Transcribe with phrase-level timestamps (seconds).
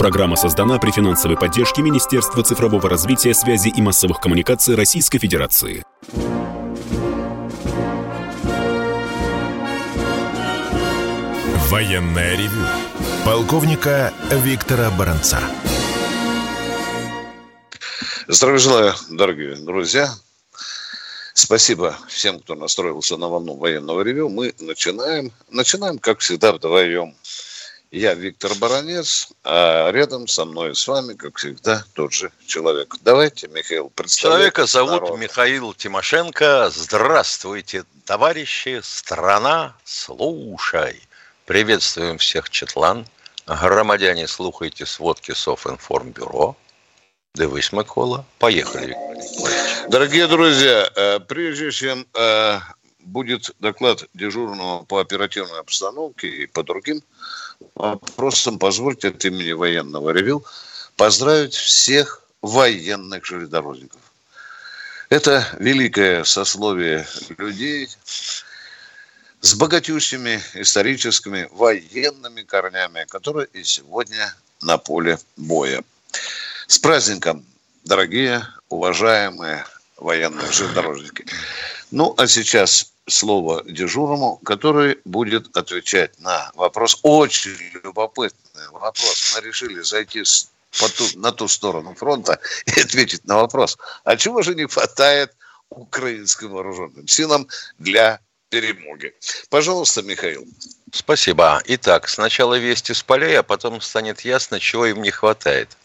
[0.00, 5.84] Программа создана при финансовой поддержке Министерства цифрового развития, связи и массовых коммуникаций Российской Федерации.
[11.68, 12.66] Военная ревю.
[13.26, 15.38] Полковника Виктора Баранца.
[18.26, 20.08] Здравия желаю, дорогие друзья.
[21.34, 24.30] Спасибо всем, кто настроился на волну военного ревю.
[24.30, 25.30] Мы начинаем.
[25.50, 27.14] Начинаем, как всегда, вдвоем.
[27.90, 32.94] Я Виктор Баранец, а рядом со мной с вами, как всегда, тот же человек.
[33.02, 34.42] Давайте, Михаил, представляйте.
[34.52, 35.18] Человека зовут народ.
[35.18, 36.70] Михаил Тимошенко.
[36.70, 41.02] Здравствуйте, товарищи, страна, слушай.
[41.46, 43.06] Приветствуем всех Четлан.
[43.46, 46.56] Громадяне, слухайте сводки Софинформбюро.
[47.34, 48.24] Дивись, Микола.
[48.38, 48.96] Поехали,
[49.88, 52.60] Дорогие друзья, э, прежде чем э,
[53.00, 57.02] будет доклад дежурного по оперативной обстановке и по другим
[57.74, 60.44] вопросам позвольте от имени военного ревю
[60.96, 64.00] поздравить всех военных железнодорожников.
[65.08, 67.06] Это великое сословие
[67.38, 67.88] людей
[69.40, 75.82] с богатющими историческими военными корнями, которые и сегодня на поле боя.
[76.66, 77.44] С праздником,
[77.84, 79.64] дорогие, уважаемые
[79.96, 81.26] военные железнодорожники.
[81.90, 89.34] Ну, а сейчас слово дежурному, который будет отвечать на вопрос, очень любопытный вопрос.
[89.34, 90.22] Мы решили зайти
[90.78, 95.34] по ту, на ту сторону фронта и ответить на вопрос, а чего же не хватает
[95.68, 99.14] украинским вооруженным силам для перемоги?
[99.48, 100.46] Пожалуйста, Михаил.
[100.92, 101.60] Спасибо.
[101.66, 105.76] Итак, сначала вести с полей, а потом станет ясно, чего им не хватает.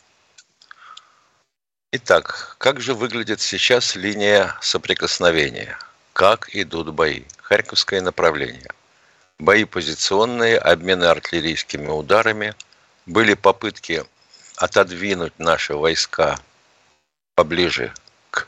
[1.92, 5.78] Итак, как же выглядит сейчас линия соприкосновения?
[6.16, 7.23] Как идут бои.
[7.41, 8.69] Харьковское направление.
[9.38, 12.55] Бои позиционные, обмены артиллерийскими ударами.
[13.05, 14.02] Были попытки
[14.55, 16.39] отодвинуть наши войска
[17.35, 17.94] поближе
[18.31, 18.47] к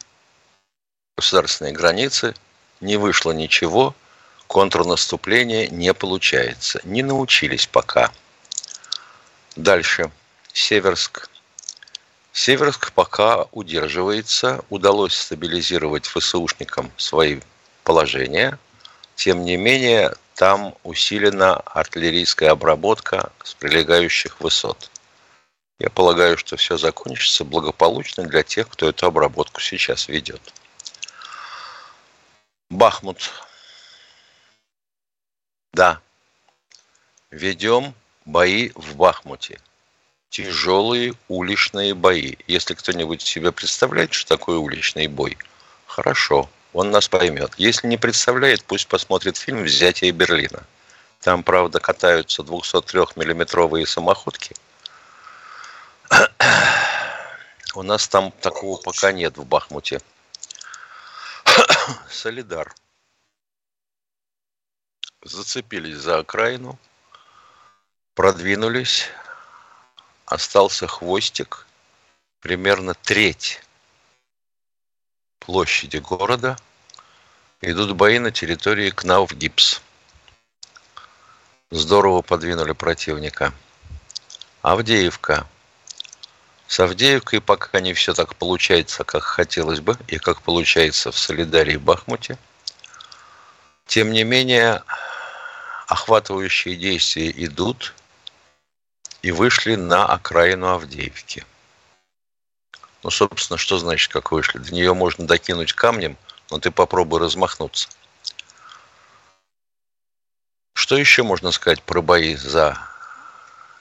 [1.17, 2.35] государственной границе.
[2.79, 3.93] Не вышло ничего.
[4.47, 6.79] Контрнаступление не получается.
[6.85, 8.13] Не научились пока.
[9.57, 10.09] Дальше.
[10.53, 11.29] Северск.
[12.31, 14.63] Северск пока удерживается.
[14.69, 17.41] Удалось стабилизировать ФСУшникам свои
[17.87, 18.59] положение.
[19.15, 24.91] Тем не менее, там усилена артиллерийская обработка с прилегающих высот.
[25.79, 30.41] Я полагаю, что все закончится благополучно для тех, кто эту обработку сейчас ведет.
[32.69, 33.31] Бахмут.
[35.71, 36.01] Да.
[37.31, 37.93] Ведем
[38.25, 39.61] бои в Бахмуте.
[40.29, 42.35] Тяжелые уличные бои.
[42.47, 45.37] Если кто-нибудь себе представляет, что такое уличный бой,
[45.85, 47.55] хорошо он нас поймет.
[47.57, 50.63] Если не представляет, пусть посмотрит фильм «Взятие Берлина».
[51.21, 54.55] Там, правда, катаются 203-миллиметровые самоходки.
[57.73, 60.01] У нас там такого пока нет в Бахмуте.
[62.11, 62.71] Соледар.
[65.23, 66.77] Зацепились за окраину,
[68.13, 69.07] продвинулись,
[70.27, 71.65] остался хвостик,
[72.39, 73.63] примерно треть
[75.39, 76.55] площади города
[77.61, 79.81] идут бои на территории Кнауф-Гипс.
[81.71, 83.53] Здорово подвинули противника.
[84.61, 85.47] Авдеевка.
[86.67, 91.70] С Авдеевкой пока не все так получается, как хотелось бы, и как получается в Соледаре
[91.70, 92.37] и Бахмуте.
[93.85, 94.83] Тем не менее,
[95.87, 97.93] охватывающие действия идут
[99.21, 101.45] и вышли на окраину Авдеевки–
[103.07, 104.57] ну, собственно, что значит, как вышли?
[104.57, 106.17] До нее можно докинуть камнем,
[106.49, 107.89] но ты попробуй размахнуться.
[110.73, 112.77] Что еще можно сказать про бои за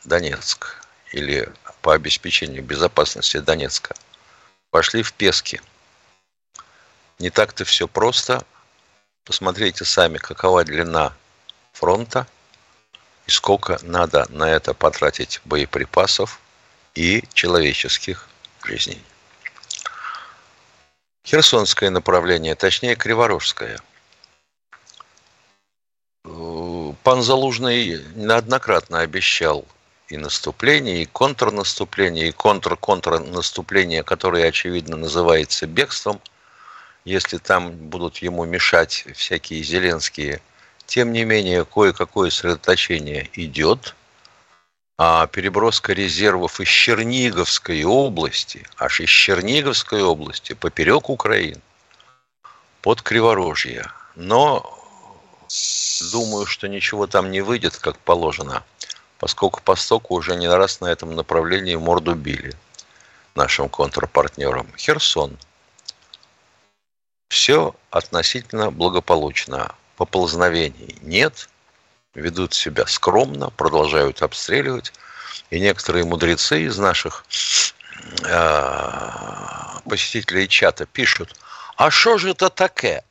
[0.05, 0.83] Донецк
[1.13, 3.95] или по обеспечению безопасности Донецка?
[4.71, 5.61] Пошли в Пески.
[7.19, 8.45] Не так-то все просто.
[9.25, 11.13] Посмотрите сами, какова длина
[11.73, 12.27] фронта
[13.27, 16.41] и сколько надо на это потратить боеприпасов
[16.95, 18.29] и человеческих
[18.65, 19.03] жизней.
[21.27, 23.81] Херсонское направление, точнее Криворожское.
[26.23, 29.65] Пан Залужный неоднократно обещал
[30.07, 36.21] и наступление, и контрнаступление, и контр-контрнаступление, которое, очевидно, называется бегством,
[37.05, 40.41] если там будут ему мешать всякие зеленские.
[40.87, 43.97] Тем не менее, кое-какое сосредоточение идет–
[44.99, 51.61] а переброска резервов из Черниговской области, аж из Черниговской области, поперек Украины,
[52.81, 53.91] под Криворожье.
[54.15, 54.79] Но
[56.13, 58.65] думаю, что ничего там не выйдет, как положено.
[59.19, 62.55] поскольку по стоку уже не раз на этом направлении морду били
[63.35, 64.67] нашим контрпартнерам.
[64.77, 65.39] Херсон.
[67.29, 69.75] Все относительно благополучно.
[69.97, 71.49] Поползновений нет,
[72.17, 74.93] ведут себя скромно, продолжают обстреливать.
[75.51, 77.25] И некоторые мудрецы из наших
[78.25, 81.37] э, посетителей чата пишут,
[81.77, 83.05] а что же это такое?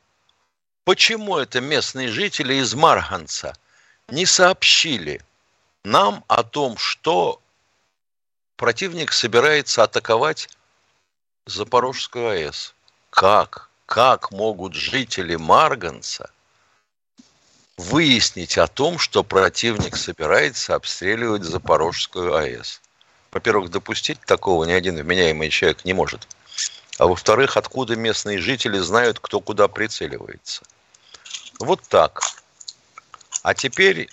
[0.84, 3.56] Почему это местные жители из Марганца
[4.08, 5.22] не сообщили
[5.84, 7.40] нам о том, что
[8.56, 10.48] противник собирается атаковать
[11.46, 12.74] Запорожскую АЭС?
[13.10, 13.70] Как?
[13.86, 16.28] Как могут жители Марганца
[17.76, 22.80] выяснить о том, что противник собирается обстреливать Запорожскую АЭС?
[23.32, 26.26] Во-первых, допустить такого ни один вменяемый человек не может.
[26.98, 30.62] А во-вторых, откуда местные жители знают, кто куда прицеливается–
[31.58, 32.20] вот так.
[33.42, 34.08] А теперь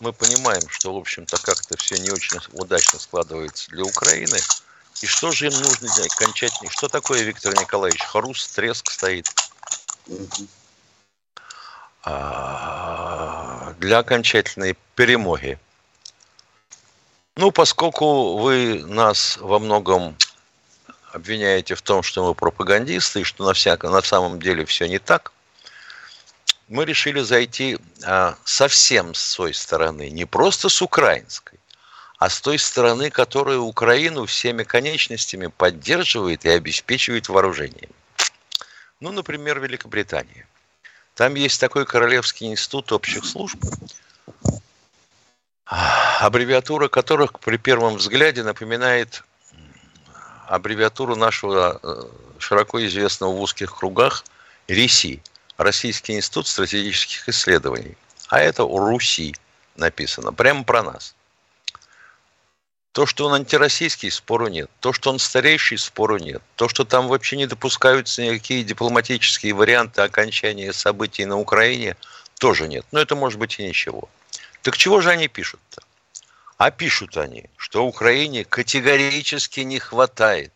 [0.00, 4.38] мы понимаем, что, в общем-то, как-то все не очень удачно складывается для Украины.
[5.02, 6.12] И что же им нужно делать?
[6.14, 6.70] Окончательно.
[6.70, 8.02] Что такое, Виктор Николаевич?
[8.02, 9.28] Хруст, треск стоит.
[12.08, 15.58] А, для окончательной перемоги.
[17.34, 20.16] Ну, поскольку вы нас во многом
[21.12, 25.00] обвиняете в том, что мы пропагандисты, и что на, всяком, на самом деле все не
[25.00, 25.32] так,
[26.68, 31.58] мы решили зайти а, совсем с той стороны, не просто с украинской,
[32.18, 37.90] а с той стороны, которая Украину всеми конечностями поддерживает и обеспечивает вооружением.
[39.00, 40.46] Ну, например, Великобритания.
[41.16, 43.58] Там есть такой Королевский институт общих служб,
[46.20, 49.24] аббревиатура которых при первом взгляде напоминает
[50.46, 52.02] аббревиатуру нашего э,
[52.38, 54.24] широко известного в узких кругах
[54.68, 55.20] РИСИ–
[55.56, 57.96] Российский институт стратегических исследований.
[58.28, 59.34] А это Руси
[59.76, 61.15] написано, прямо про нас.
[62.96, 64.70] То, что он антироссийский, спору нет.
[64.80, 66.40] То, что он старейший, спору нет.
[66.54, 71.98] То, что там вообще не допускаются никакие дипломатические варианты окончания событий на Украине,
[72.38, 72.86] тоже нет.
[72.92, 74.08] Но это может быть и ничего.
[74.62, 75.82] Так чего же они пишут-то?
[76.56, 80.54] А пишут они, что Украине категорически не хватает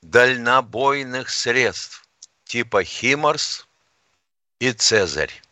[0.00, 2.06] дальнобойных средств
[2.46, 3.66] типа «Химарс»,
[4.60, 5.42] и Цезарь.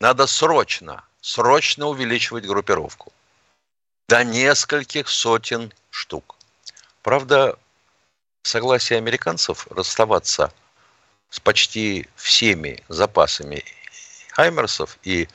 [0.00, 3.10] Надо срочно, срочно увеличивать группировку.
[4.10, 6.34] До нескольких сотен штук.
[7.00, 7.56] Правда,
[8.42, 10.52] согласие американцев расставаться
[11.28, 13.64] с почти всеми запасами
[14.32, 15.28] Хаймерсов и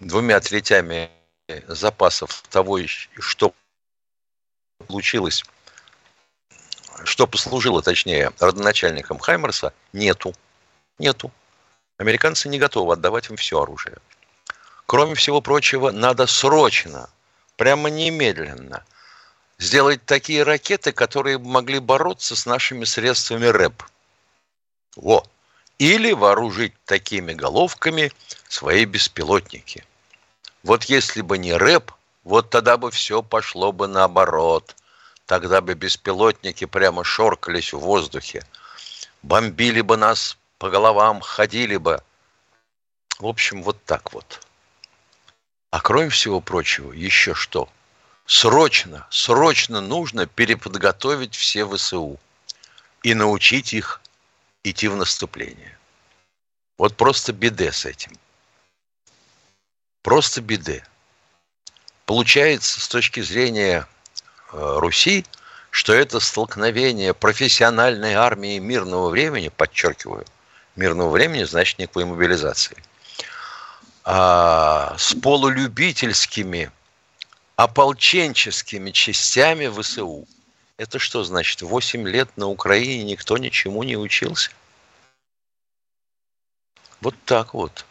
[0.00, 1.10] двумя третями
[1.68, 2.78] запасов того,
[3.18, 3.52] что
[4.88, 5.44] получилось,
[7.04, 10.34] что послужило, точнее, родоначальником Хаймерса, нету.
[10.98, 11.30] Нету.
[11.98, 13.98] Американцы не готовы отдавать им все оружие.
[14.86, 17.10] Кроме всего прочего, надо срочно,
[17.56, 18.84] прямо немедленно,
[19.58, 23.82] сделать такие ракеты, которые могли бороться с нашими средствами РЭП.
[24.96, 25.24] Во!
[25.78, 28.12] Или вооружить такими головками
[28.48, 29.84] свои беспилотники.
[30.62, 31.92] Вот если бы не РЭП,
[32.24, 34.74] вот тогда бы все пошло бы наоборот.
[35.26, 38.44] Тогда бы беспилотники прямо шоркались в воздухе.
[39.22, 42.00] Бомбили бы нас по головам ходили бы.
[43.18, 44.45] В общем, вот так вот.
[45.76, 47.68] А кроме всего прочего, еще что?
[48.24, 52.18] Срочно, срочно нужно переподготовить все ВСУ
[53.02, 54.00] и научить их
[54.64, 55.76] идти в наступление.
[56.78, 58.12] Вот просто беде с этим.
[60.00, 60.82] Просто беде.
[62.06, 63.86] Получается, с точки зрения
[64.54, 65.26] э, Руси,
[65.68, 70.24] что это столкновение профессиональной армии мирного времени, подчеркиваю,
[70.74, 72.82] мирного времени, значит никакой мобилизации.
[74.08, 76.70] А с полулюбительскими,
[77.56, 80.28] ополченческими частями ВСУ.
[80.76, 81.62] Это что значит?
[81.62, 84.52] Восемь лет на Украине никто ничему не учился?
[87.00, 87.84] Вот так вот.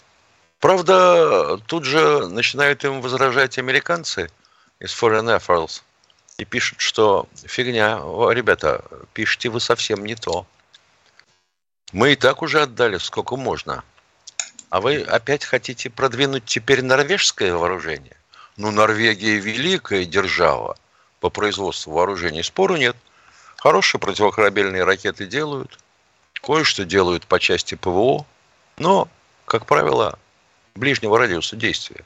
[0.62, 4.31] Правда, тут же начинают им возражать американцы
[4.79, 5.81] из Foreign Affairs
[6.38, 7.98] и пишут, что фигня,
[8.31, 10.48] ребята, пишите вы совсем не то.
[11.91, 13.84] Мы и так уже отдали сколько можно.
[14.75, 18.17] А вы опять хотите продвинуть теперь норвежское вооружение?
[18.58, 20.75] Ну, Норвегия великая держава
[21.22, 22.44] по производству вооружений.
[22.44, 22.98] Спору нет.
[23.55, 25.79] Хорошие противокорабельные ракеты делают.
[26.44, 28.25] Кое-что делают по части ПВО.
[28.75, 29.08] Но,
[29.46, 30.20] как правило,
[30.75, 32.03] ближнего радиуса действия.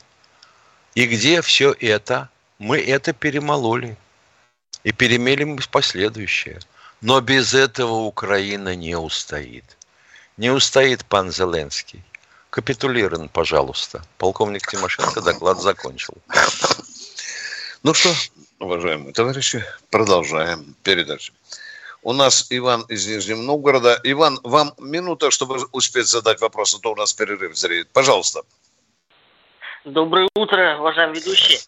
[0.94, 2.30] И где все это?
[2.60, 3.98] Мы это перемололи.
[4.84, 6.60] И перемелим последующее.
[7.02, 9.76] Но без этого Украина не устоит.
[10.38, 12.04] Не устоит пан Зеленский.
[12.50, 14.02] Капитулирован, пожалуйста.
[14.18, 16.16] Полковник Тимошенко доклад закончил.
[17.84, 18.10] Ну что,
[18.60, 21.34] уважаемые товарищи, продолжаем передачу.
[22.02, 24.00] У нас Иван из Нижнего Новгорода.
[24.04, 27.90] Иван, вам минута, чтобы успеть задать вопрос, а то у нас перерыв зреет.
[27.90, 28.42] Пожалуйста.
[29.86, 31.60] Доброе утро, уважаемые ведущие.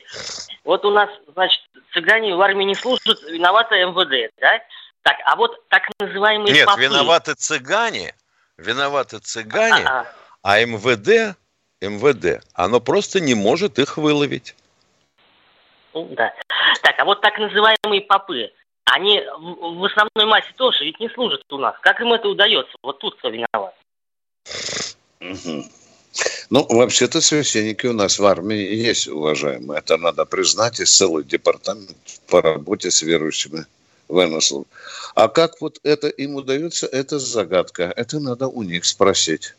[0.63, 1.61] Вот у нас, значит,
[1.93, 4.61] цыгане в армии не служат, виноваты МВД, да?
[5.03, 6.81] Так, а вот так называемые Нет, попы...
[6.81, 8.13] виноваты цыгане,
[8.57, 11.37] виноваты цыгане, а, а МВД,
[11.81, 14.55] МВД, оно просто не может их выловить.
[15.93, 16.33] Ну, да.
[16.81, 18.51] Так, а вот так называемые попы,
[18.85, 21.75] они в, основной массе тоже ведь не служат у нас.
[21.81, 22.73] Как им это удается?
[22.81, 23.75] Вот тут кто виноват?
[25.19, 25.65] Угу.
[26.49, 29.79] Ну, вообще-то священники у нас в армии есть, уважаемые.
[29.79, 31.95] Это надо признать, есть целый департамент
[32.27, 33.65] по работе с верующими
[34.09, 34.73] военнослужащими.
[35.15, 37.93] А как вот это им удается, это загадка.
[37.95, 39.53] Это надо у них спросить.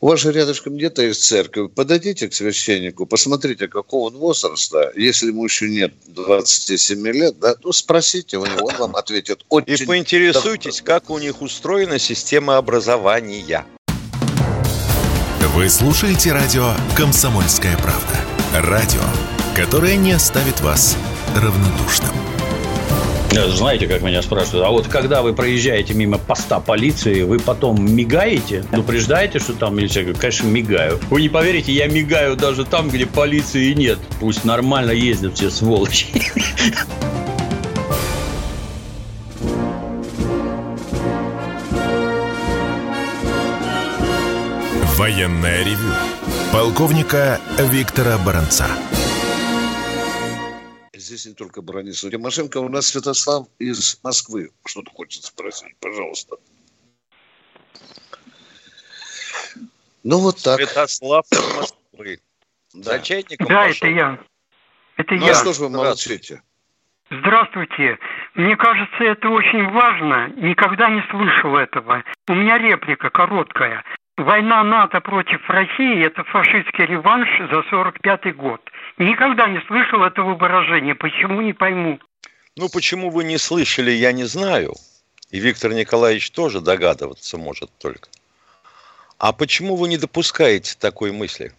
[0.00, 1.72] У вас же рядышком где-то есть церковь.
[1.74, 4.92] Подойдите к священнику, посмотрите, какого он возраста.
[4.94, 9.82] Если ему еще нет 27 лет, да, то спросите у него, он вам ответит очень...
[9.82, 13.66] И поинтересуйтесь, как у них устроена система образования.
[15.54, 18.20] Вы слушаете радио «Комсомольская правда».
[18.54, 19.02] Радио,
[19.56, 20.96] которое не оставит вас
[21.34, 22.27] равнодушным.
[23.30, 28.64] Знаете, как меня спрашивают, а вот когда вы проезжаете мимо поста полиции, вы потом мигаете,
[28.70, 30.04] предупреждаете, что там милиция?
[30.04, 30.98] Говорю, конечно, мигаю.
[31.10, 33.98] Вы не поверите, я мигаю даже там, где полиции нет.
[34.20, 36.06] Пусть нормально ездят все сволочи.
[44.96, 45.92] Военная ревю.
[46.52, 48.66] Полковника Виктора Баранца
[51.08, 54.50] здесь не только Бронислав Тимошенко, у нас Святослав из Москвы.
[54.64, 56.36] Что-то хочет спросить, пожалуйста.
[60.04, 60.58] Ну, вот так.
[60.58, 62.20] Святослав из Москвы.
[62.74, 62.98] Да.
[62.98, 63.86] Да, пошел.
[63.86, 64.18] это я.
[64.96, 65.32] Это ну, я.
[65.32, 66.42] а что же вы молчите?
[67.10, 67.98] Здравствуйте.
[68.34, 70.28] Мне кажется, это очень важно.
[70.36, 72.04] Никогда не слышал этого.
[72.28, 73.82] У меня реплика короткая.
[74.18, 78.60] Война НАТО против России– это фашистский реванш за 45 год.
[78.98, 80.96] Никогда не слышал этого выражения.
[80.96, 82.00] Почему, не пойму.
[82.56, 84.74] Ну, почему вы не слышали, я не знаю.
[85.30, 88.08] И Виктор Николаевич тоже догадываться может только.
[89.18, 91.52] А почему вы не допускаете такой мысли?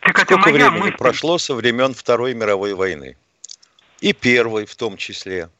[0.00, 0.96] Так Сколько времени мысль.
[0.96, 3.16] прошло со времен Второй мировой войны?
[4.00, 5.50] И Первой в том числе.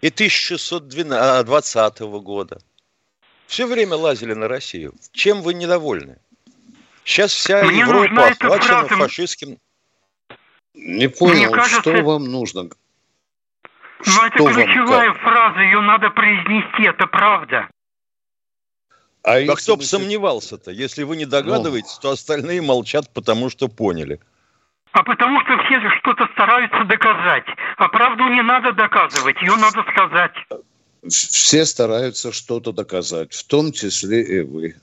[0.00, 2.60] И 1620 года.
[3.50, 4.94] Все время лазили на Россию.
[5.10, 6.18] Чем вы недовольны?
[7.02, 8.96] Сейчас вся Мне Европа охвачена фраза.
[8.96, 9.58] фашистским...
[10.74, 12.62] Не понял, кажется- что вам нужно?
[14.06, 15.22] Но это Что вам ключевая как?
[15.22, 17.68] фраза, ее надо произнести, это правда.
[19.24, 20.70] А Да если кто бы сомневался-то?
[20.70, 24.20] Если вы не догадываетесь, то остальные молчат, потому что поняли.
[24.92, 27.46] А потому что все же что-то стараются доказать.
[27.78, 30.34] А правду не надо доказывать, ее надо сказать.
[31.06, 34.76] Все стараются что-то доказать, в том числе и вы.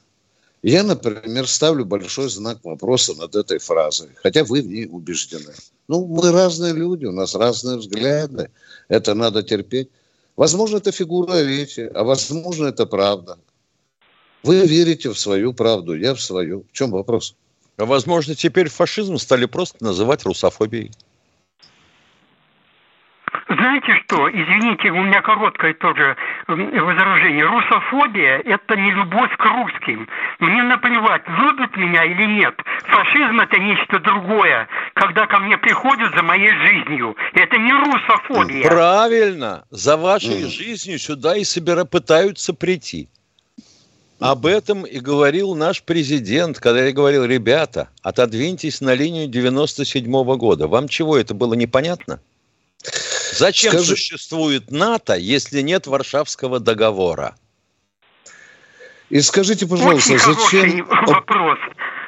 [0.63, 5.53] Я, например, ставлю большой знак вопроса над этой фразой, хотя вы в ней убеждены.
[5.88, 8.50] Ну, мы разные люди, у нас разные взгляды,
[8.88, 9.89] это надо терпеть.
[10.36, 13.38] Возможно, это фигура речи, а возможно, это правда.
[14.43, 16.65] Вы верите в свою правду, я в свою.
[16.71, 17.36] В чем вопрос?
[17.77, 20.91] А возможно, теперь фашизм стали просто называть русофобией.
[23.58, 26.16] Знаете что, извините, у меня короткое тоже
[26.48, 27.46] возражение.
[27.46, 30.08] Русофобия– это не любовь к русским.
[30.40, 32.54] Мне наплевать, любят меня или нет.
[32.84, 37.16] Фашизм– это нечто другое, когда ко мне приходят за моей жизнью.
[37.34, 38.68] Это не русофобия.
[38.70, 39.66] Правильно.
[39.72, 40.50] За вашей Мгм.
[40.50, 41.84] жизнью сюда и собира...
[41.86, 43.10] пытаются прийти.
[44.20, 50.68] Об этом и говорил наш президент, когда я говорил, ребята, отодвиньтесь на линию 97 года.
[50.68, 52.20] Вам чего, это было непонятно?
[53.38, 57.36] Зачем Скажи- существует НАТО, если нет Варшавского договора?
[59.10, 60.86] И скажите, пожалуйста, Очень зачем...
[60.88, 61.58] вопрос.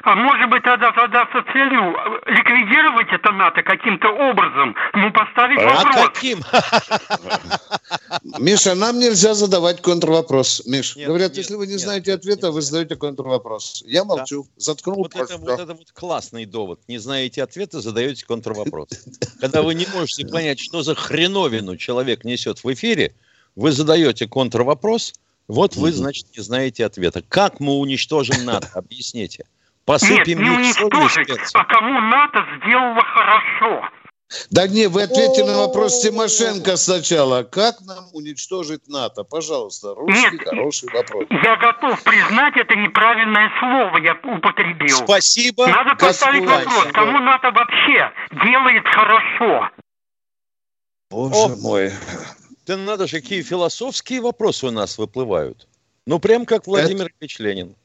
[0.03, 4.75] А может быть тогда задаться целью э, ликвидировать это НАТО каким-то образом?
[4.93, 6.09] Ну, поставить А вопрос.
[6.13, 6.39] каким?
[8.39, 10.63] Миша, нам нельзя задавать контрвопрос.
[10.65, 12.67] Миш, Нет, говорят, нет, если вы не нет, знаете нет, ответа, вы нельзя.
[12.71, 13.83] задаете контрвопрос.
[13.85, 15.63] Я молчу, заткнул Вот это, вот да.
[15.63, 16.79] это вот классный довод.
[16.87, 18.89] Не знаете ответа, задаете контрвопрос.
[19.41, 23.13] Когда вы не можете понять, что за хреновину человек несет в эфире,
[23.55, 25.13] вы задаете контрвопрос,
[25.47, 27.23] вот вы, значит, не знаете ответа.
[27.27, 28.69] Как мы уничтожим НАТО?
[28.73, 29.45] Объясните.
[29.89, 33.89] Нет, Посыпем не солью и уничтожить, а кому НАТО сделало хорошо.
[34.51, 37.41] Да не, вы ответьте на вопрос Тимошенко сначала.
[37.41, 39.23] Как нам уничтожить НАТО?
[39.23, 40.47] Пожалуйста, русский Нет.
[40.47, 41.25] хороший вопрос.
[41.31, 44.97] Я готов признать, это неправильное слово я употребил.
[44.97, 45.67] Спасибо.
[45.67, 48.11] Надо поставить вопрос, кому НАТО вообще
[48.43, 49.69] делает хорошо.
[51.09, 51.55] Боже О.
[51.55, 51.91] мой.
[52.67, 55.67] Да надо же, какие философские вопросы у нас выплывают.
[56.05, 57.75] Ну, прям как Владимир Ильич Ленин.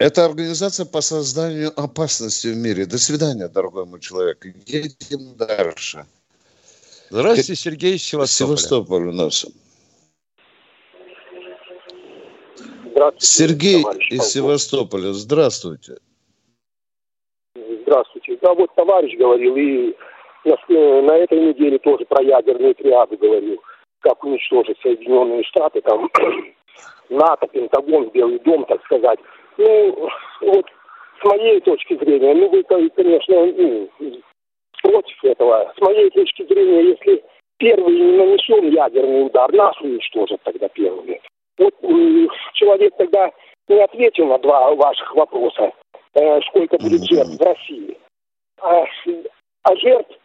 [0.00, 2.84] Это организация по созданию опасности в мире.
[2.86, 4.44] До свидания, дорогой мой человек.
[4.66, 6.04] Едем дальше.
[7.10, 8.56] Здравствуйте, Сергей из Севастополя.
[8.56, 9.46] Севастополь у нас.
[12.90, 14.32] Здравствуйте, Сергей товарищ из полковник.
[14.32, 15.12] Севастополя.
[15.12, 15.96] Здравствуйте.
[17.82, 18.38] Здравствуйте.
[18.42, 19.94] Да, вот товарищ говорил, и
[20.44, 20.68] на, с-
[21.06, 23.60] на этой неделе тоже про ядерные триады говорил,
[24.00, 26.10] как уничтожить Соединенные Штаты, там,
[27.10, 29.18] НАТО, Пентагон, Белый дом, так сказать.
[29.56, 30.08] Ну,
[30.40, 30.66] вот
[31.20, 33.88] с моей точки зрения, ну, вы, конечно, ну,
[34.82, 35.72] против этого.
[35.76, 37.24] С моей точки зрения, если
[37.58, 41.20] первый не нанесен ядерный удар, нас уничтожат тогда первыми.
[41.58, 41.74] Вот
[42.54, 43.30] человек тогда
[43.68, 45.72] не ответил на два ваших вопроса,
[46.14, 47.96] э, сколько будет жертв в России.
[48.60, 48.84] А,
[49.62, 50.18] а жертв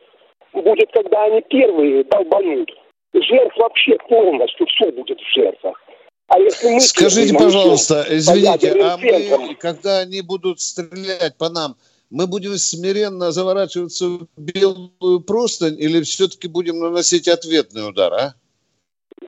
[0.53, 2.71] будет, когда они первые долбанут.
[3.13, 5.81] Жертв вообще полностью все будет в жертвах.
[6.29, 11.75] А если мы Скажите, пожалуйста, извините, а мы, когда они будут стрелять по нам,
[12.11, 18.35] мы будем смиренно заворачиваться в белую простынь или все-таки будем наносить ответный удар, а?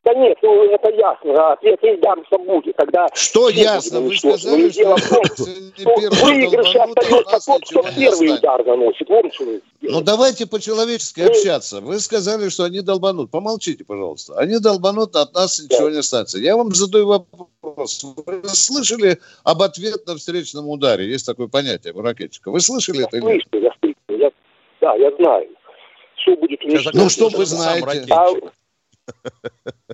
[0.03, 3.07] Да нет, ну это ясно, а ответный удар будет, когда...
[3.13, 4.01] Что ясно?
[4.01, 8.65] Вы сказали, Но дело в том, что что выигрыш остается тот, кто не первый удар
[8.65, 9.05] наносит.
[9.05, 11.81] Что Ну давайте по-человечески Ну, общаться.
[11.81, 13.29] Вы сказали, что они долбанут.
[13.29, 14.33] Помолчите, пожалуйста.
[14.39, 16.39] Они долбанут, от нас ничего не останется.
[16.39, 18.03] Я вам задаю вопрос.
[18.25, 21.07] Вы слышали об ответном встречном ударе?
[21.07, 22.49] Есть такое понятие у ракетчика.
[22.49, 23.19] Вы слышали это?
[23.19, 23.95] слышу, я слышу.
[24.09, 24.31] Я,
[24.81, 25.47] да, я знаю.
[26.15, 26.59] Все будет.
[26.93, 28.07] Ну, что вы знаете?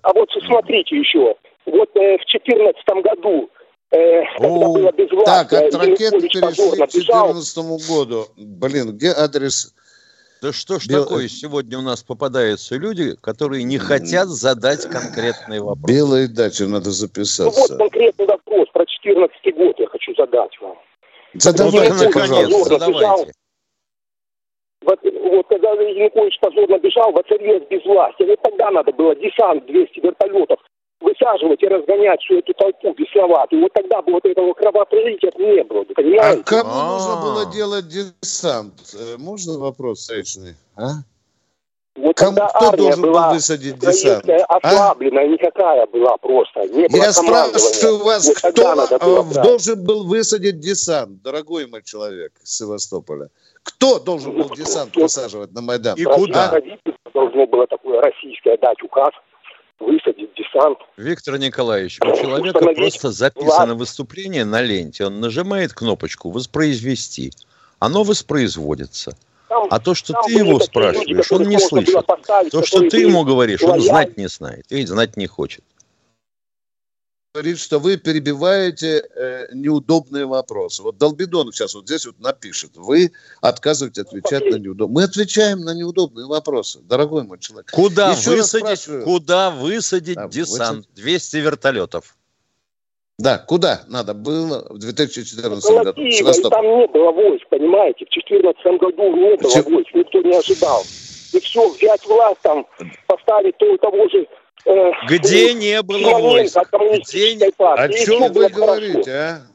[0.02, 1.36] А, вот смотрите еще.
[1.66, 3.50] Вот э, в четырнадцатом году,
[3.92, 7.34] э, О, было без Так, власти, от ракет Янукович перешли к бежал.
[7.34, 8.26] 2014 году.
[8.38, 9.74] Блин, где адрес?
[10.42, 15.60] Да что ж Бел- такое, сегодня у нас попадаются люди, которые не хотят задать конкретный
[15.60, 15.90] вопрос.
[15.92, 17.76] Белые дачи надо Ну вот записаться.
[17.78, 20.78] конкретный вопрос про четырнадцатый год я хочу задать вам.
[21.34, 23.32] Ну, Задавайте, так, наконец, задавайте.
[24.88, 28.30] Вот, вот когда Янукович позорно бежал, воцарилось безвластие.
[28.30, 30.60] Вот тогда надо было десант 200 вертолетов
[31.02, 33.62] высаживать и разгонять всю эту толпу бесноватую.
[33.64, 36.44] Вот тогда бы вот этого кровопролития не было, бы, А понимаете?
[36.44, 36.88] кому А.
[36.94, 38.74] нужно было делать десант?
[38.98, 40.56] Э, Можно вопрос встречный?
[40.78, 40.88] А?
[41.98, 44.30] Вот Кому, тогда кто армия должен был была высадить десант?
[44.30, 44.58] А?
[44.58, 46.62] ослабленная, никакая была просто.
[46.68, 49.44] Не было Я спрашиваю вас, Вот кто надо было брать.
[49.44, 53.30] должен был высадить десант, дорогой мой человек из Севастополя?
[53.68, 55.98] Кто должен был десант высаживать на Майдан?
[55.98, 56.52] И куда?
[57.14, 59.10] должно было такое российское дать указ,
[59.80, 60.78] высадить десант.
[60.98, 65.06] Виктор Николаевич, у человека просто записано выступление на ленте.
[65.06, 67.32] Он нажимает кнопочку «Воспроизвести».
[67.80, 69.18] Оно воспроизводится.
[69.50, 72.06] Там- А то, что ты его спрашиваешь, люди, он не слышит.
[72.52, 74.66] То, что ты ему говоришь, он знать не знает.
[74.70, 75.64] И знать не хочет.
[77.38, 80.82] Говорит, что вы перебиваете э, неудобные вопросы.
[80.82, 82.72] Вот Долбидон сейчас вот здесь вот напишет.
[82.74, 84.96] Вы отказываете отвечать на неудобные.
[84.96, 87.70] Мы отвечаем на неудобные вопросы, дорогой мой человек.
[87.70, 90.88] Куда Еще высадить, куда высадить Да, десант?
[90.96, 92.18] 200 вертолетов.
[93.20, 95.94] Да, куда надо было в 2014 Около году?
[95.94, 96.50] Киева, и Севастополь.
[96.50, 98.06] там не было войск, понимаете?
[98.06, 100.82] В 2014 году не было войск, никто не ожидал.
[101.34, 102.66] И все, взять власть там,
[103.06, 104.28] поставить то, того же...
[104.68, 106.58] э, Где не было войск?
[107.08, 107.52] Где не-.
[107.58, 109.48] О чем вы говорите, а?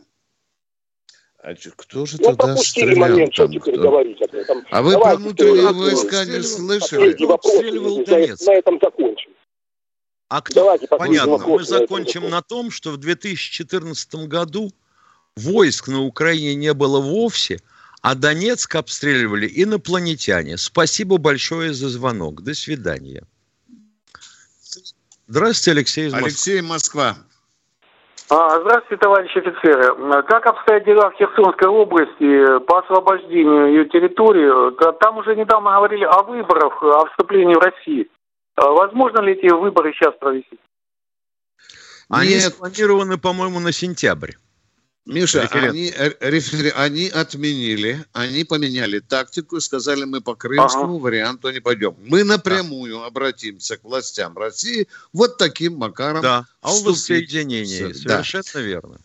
[1.45, 3.53] А кто же Ну, тогда стрелял момент, там?
[3.59, 3.73] кто?
[3.73, 4.65] говорить об этом.
[4.71, 7.25] А вы Давайте про внутренние войска не слышали?
[7.25, 8.47] Вопрос, обстреливал Донецк.
[8.47, 9.31] на этом закончим.
[10.29, 10.55] А кто?
[10.55, 11.33] Давайте Понятно.
[11.33, 14.71] вопрос Мы закончим на том, что в 2014 году
[15.37, 17.59] войск на Украине не было вовсе,
[18.03, 20.57] а Донецк обстреливали инопланетяне.
[20.57, 22.43] Спасибо большое за звонок.
[22.43, 23.25] До свидания.
[25.33, 26.27] Здравствуйте, Алексей из Москвы.
[26.27, 27.17] Алексей, Москва.
[28.29, 30.23] А, Здравствуйте, товарищи офицеры.
[30.25, 34.77] Как обстоят дела в Херсонской области по освобождению ее территории?
[35.01, 38.09] Там уже недавно говорили о выборах, о вступлении в Россию.
[38.57, 40.59] А Возможно ли эти выборы сейчас провести?
[42.11, 42.53] Они Нет.
[42.53, 44.33] спланированы, по-моему, на сентябрь.
[45.05, 45.71] Миша, Референдум.
[45.71, 51.61] они, э, рефер- они отменили, они поменяли тактику и сказали, мы по крымскому варианту не
[51.61, 51.97] пойдем.
[52.07, 56.23] Мы напрямую обратимся к властям России вот таким макаром.
[56.23, 56.87] Да, о вступить.
[56.87, 57.93] воссоединении.
[58.05, 58.23] Да.
[58.23, 58.99] Совершенно верно.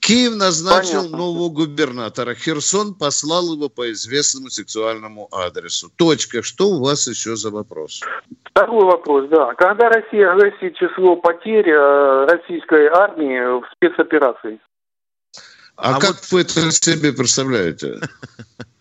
[0.00, 1.16] Киев назначил Понятно.
[1.16, 2.34] нового губернатора.
[2.34, 5.90] Херсон послал его по известному сексуальному адресу.
[5.96, 6.42] Точка.
[6.42, 8.02] Что у вас еще за вопрос?
[8.50, 9.54] Второй вопрос, да.
[9.54, 14.58] Когда Россия огласит число потерь э, российской армии в спецоперации?
[15.76, 18.00] А, А как вот- вы это себе представляете?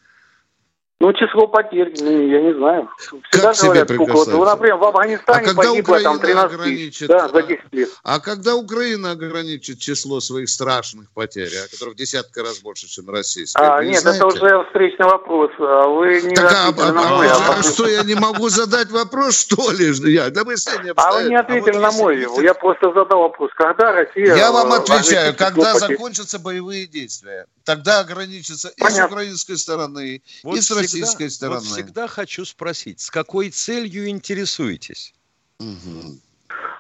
[1.04, 2.90] Ну, число потерь, ну, я не знаю.
[2.98, 4.14] Всегда Как себе говорят, сколько.
[4.14, 7.08] Вот, ну, например, в А Афганистане когда погибло там Украина 13 тысяч.
[7.10, 7.90] Да, за а, 10 лет.
[8.04, 13.10] А когда Украина ограничит число своих страшных потерь, а которых в десятка раз больше, чем
[13.10, 14.20] российская, А, нет, знаете?
[14.20, 15.52] это уже встречный вопрос.
[15.60, 17.28] А Вы не Так, а, ответили а- на а- мой.
[17.28, 17.74] а вопрос.
[17.74, 19.92] что, я не могу задать вопрос, что ли?
[20.14, 20.56] Я, да вы
[20.96, 22.26] А вы не ответили на мой.
[22.42, 23.52] Я просто задал вопрос.
[23.58, 24.38] Когда Россия...
[24.38, 25.98] Я вам э, отвечаю, когда потерь?
[25.98, 31.60] закончатся боевые действия, тогда ограничится и с украинской стороны, Вот и с всегда- российской стороны.
[31.60, 35.14] Вот всегда хочу спросить, с какой целью интересуетесь?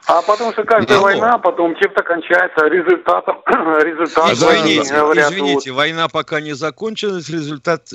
[0.05, 1.05] А потому что каждая Алло.
[1.05, 3.37] война потом чем-то кончается результатом.
[3.47, 7.93] результатом Извините, говорят, извините, война пока не закончилась, результат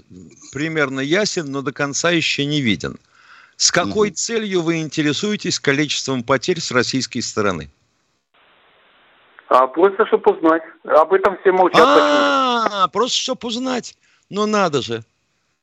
[0.52, 2.98] примерно ясен, но до конца еще не виден.
[3.56, 4.14] С какой Мгм.
[4.14, 7.70] целью вы интересуетесь количеством потерь с российской стороны?
[9.50, 9.60] вот.
[9.60, 10.62] А просто чтобы узнать.
[10.84, 11.80] Об этом все молчат.
[11.80, 12.84] почему-то.
[12.84, 13.96] А, просто чтобы узнать.
[14.30, 15.02] Ну надо же.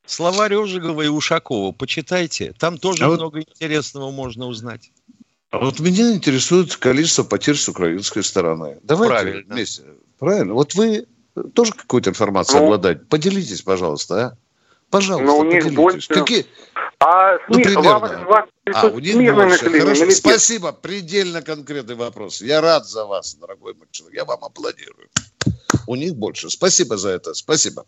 [0.06, 2.54] Словарь Ожегова и Ушакова, почитайте.
[2.60, 4.91] Там тоже А вот- много интересного можно узнать.
[5.52, 8.78] А вот меня интересует количество потерь с украинской стороны.
[8.84, 9.54] Давайте Правильно.
[9.54, 9.84] вместе.
[10.20, 10.54] Правильно.
[10.54, 11.08] Вот вы
[11.54, 12.65] тоже какой-то информацией Ну.
[12.65, 13.02] обладаете.
[13.10, 14.38] Поделитесь, пожалуйста, а?
[14.89, 16.08] Пожалуйста, Ну, у них больше.
[16.13, 16.46] Какие?
[17.00, 18.00] А Ну, примерно.
[18.00, 19.70] вас, вас А, у них больше.
[19.80, 20.12] Хорошо.
[20.12, 20.72] Спасибо.
[20.72, 22.41] Предельно конкретный вопрос.
[22.41, 24.15] Я рад за вас, дорогой мой человек.
[24.18, 25.10] Я вам аплодирую.
[25.88, 26.50] У них больше.
[26.50, 27.34] Спасибо за это.
[27.34, 27.86] Спасибо.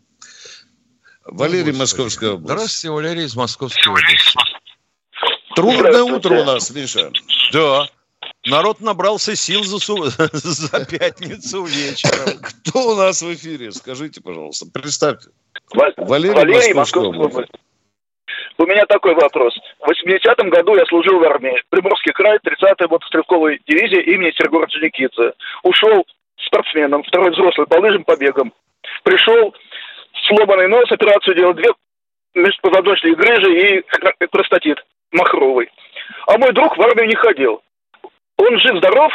[1.27, 1.79] Валерий, Господи.
[1.79, 2.45] Московская область.
[2.53, 4.37] Здравствуйте, Валерий из Московской области.
[5.55, 7.11] Трудное утро у нас, Миша.
[7.51, 7.87] Да.
[8.45, 12.39] Народ набрался сил за, су- за пятницу вечером.
[12.69, 13.71] Кто у нас в эфире?
[13.71, 14.65] Скажите, пожалуйста.
[14.73, 15.29] Представьте.
[15.73, 17.51] Ва- Валерий, Валерий, Московская область.
[18.59, 19.53] У меня такой вопрос.
[19.79, 21.61] В 80-м году я служил в армии.
[21.69, 25.33] Приморский край, 30-я мотострелковая дивизия имени Сергея Орджоникидзе.
[25.63, 26.05] Ушел
[26.45, 28.53] спортсменом, второй взрослый, по лыжам, побегам.
[29.03, 29.53] Пришел,
[30.27, 31.69] сломанный нос, операцию делал, две
[32.35, 35.69] межпозвоночные грыжи и простатит махровый.
[36.27, 37.61] А мой друг в армию не ходил.
[38.37, 39.11] Он жив-здоров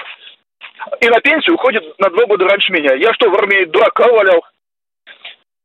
[1.01, 2.95] и на пенсию уходит на два года раньше меня.
[2.95, 4.45] Я что, в армии дурака валял?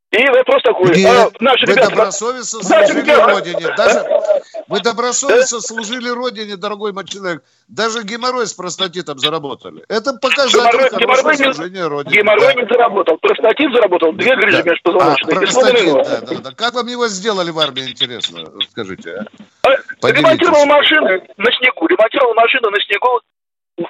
[0.10, 0.96] И вопрос такой.
[0.96, 1.06] Нет,
[1.38, 1.89] а наши вы ребята...
[1.89, 3.76] добросовестно Наши служили ребята- Родине.
[3.76, 4.06] Даже,
[4.70, 7.43] вы добросовестно служили Родине, дорогой мой человек.
[7.67, 9.84] Даже геморрой с простатитом заработали.
[9.89, 12.15] Это показатель Геморрой, служения не, Родине.
[12.15, 12.62] геморрой Да.
[12.62, 13.17] не заработал.
[13.17, 14.72] Простатит заработал, две грыжи Да.
[14.72, 15.36] межпозвоночные.
[15.36, 16.52] А, простатит, да, да, да.
[16.56, 18.46] Как вам его сделали в армии, интересно?
[18.72, 19.26] Скажите,
[19.63, 19.70] а?
[20.02, 20.10] А.
[20.10, 21.86] Ремонтировал машины на снегу.
[21.86, 23.20] Ремонтировал машину на снегу.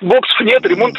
[0.01, 0.97] Боксов нет, ремонт.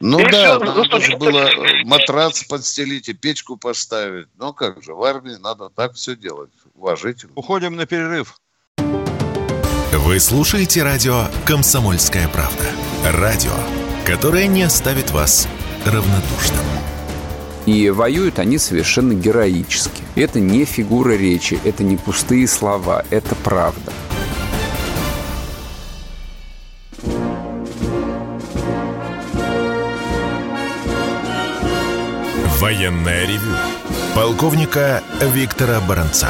[0.00, 4.26] Ну И да, всё, надо же было э, матрац подстелить и печку поставить.
[4.36, 6.50] Ну как же, в армии надо так все делать.
[6.74, 7.32] Уважительно.
[7.36, 8.36] Уходим на перерыв.
[9.92, 12.64] Вы слушаете радио «Комсомольская правда».
[13.04, 13.52] Радио,
[14.06, 15.46] которое не оставит вас
[15.84, 16.64] равнодушным.
[17.66, 20.02] И воюют они совершенно героически.
[20.16, 23.92] Это не фигура речи, это не пустые слова, это правда.
[32.62, 33.56] Военное ревю
[34.14, 36.28] полковника Виктора Баранца.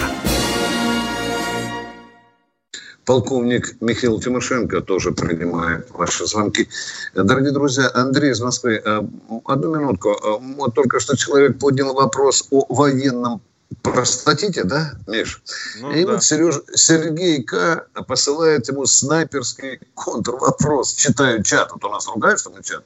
[3.05, 6.71] Полковник Михаил Тимошенко тоже принимает ваши звонки.
[7.15, 9.03] Дорогие друзья, Андрей из Москвы, э,
[9.45, 10.13] одну минутку.
[10.13, 13.43] Э, Вот только что человек поднял вопрос о военном
[13.83, 15.43] простатите, да, Миш?
[15.81, 16.13] Ну И да.
[16.13, 17.87] вот Сереж, Сергей К.
[18.09, 20.95] посылает ему снайперский контрвопрос.
[20.95, 22.85] Читаю чат, вот у нас ругаешься на чат.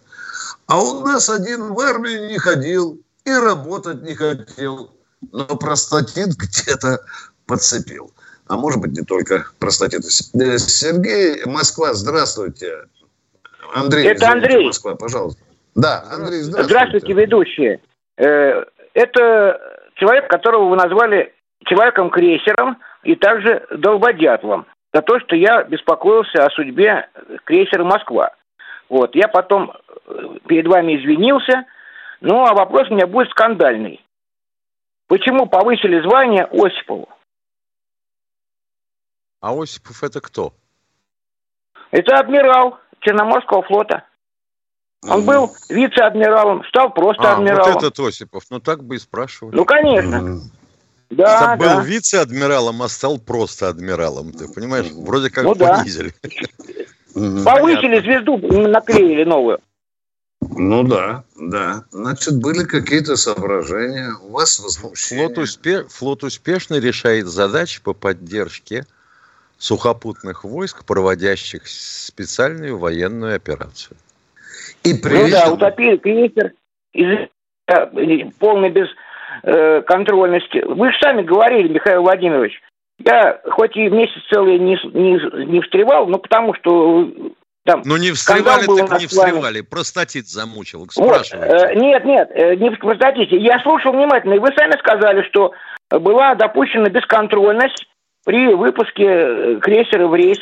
[0.66, 4.90] А у нас один в армию не ходил и работать не хотел,
[5.32, 7.00] но простатит где-то
[7.46, 8.12] подцепил.
[8.48, 10.04] А может быть, не только простатит.
[10.04, 12.84] Э, Сергей, Москва, здравствуйте.
[13.74, 14.66] Андрей, Это извините, Андрей.
[14.66, 15.42] Москва, пожалуйста.
[15.74, 16.74] Да, Андрей, здравствуйте.
[16.74, 17.80] Здравствуйте, ведущие.
[18.16, 19.60] Э, Это
[19.96, 21.34] человек, которого вы назвали
[21.64, 24.66] человеком-крейсером и также долбодятлом.
[24.94, 27.08] За то, что я беспокоился о судьбе
[27.44, 28.30] крейсера «Москва».
[28.88, 29.72] Вот, я потом
[30.06, 30.12] э,
[30.46, 31.64] перед вами извинился,
[32.20, 34.04] ну, а вопрос у меня будет скандальный.
[35.08, 37.08] Почему повысили звание Осипову?
[39.40, 40.52] А Осипов это кто?
[41.90, 44.04] Это адмирал Черноморского флота.
[45.08, 47.74] Он был вице-адмиралом, стал просто А, адмиралом.
[47.74, 48.44] вот этот Осипов.
[48.50, 49.54] Ну так бы и спрашивали.
[49.54, 50.40] Ну, конечно.
[51.10, 51.82] Да, Это был да.
[51.84, 54.32] вице-адмиралом, а стал просто адмиралом.
[54.32, 54.90] Ты понимаешь?
[54.90, 55.76] Вроде как Ну да.
[55.78, 56.12] понизили.
[57.14, 59.60] Повысили звезду, наклеили новую.
[60.54, 61.84] Ну да, да.
[61.90, 65.26] Значит, были какие-то соображения, у вас возмущение.
[65.26, 65.84] Флот, успе...
[65.84, 68.84] Флот успешно решает задачи по поддержке
[69.58, 73.96] сухопутных войск, проводящих специальную военную операцию.
[74.84, 76.52] И при ну да, утопили крейсер
[76.92, 77.28] из
[77.66, 80.58] э, полной бесконтрольности.
[80.58, 82.60] Э, Вы же сами говорили, Михаил Владимирович,
[82.98, 87.10] я хоть и месяц целый не, не, не встревал, но потому что
[87.66, 89.60] там ну не встревали, так не встревали.
[89.60, 90.86] Простатит замучил.
[90.96, 93.36] Вот, э, нет, нет, э, не простатите.
[93.36, 95.52] Я слушал внимательно, и вы сами сказали, что
[95.90, 97.86] была допущена бесконтрольность
[98.24, 100.38] при выпуске э, крейсера в рейс.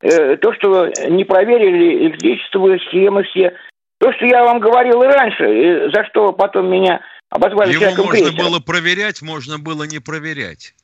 [0.00, 3.52] То, что не проверили электричество, схемы все.
[3.98, 7.00] То, что я вам говорил и раньше, и за что потом меня
[7.30, 8.44] обозвали Его можно крейсера.
[8.44, 10.74] было проверять, можно было не проверять.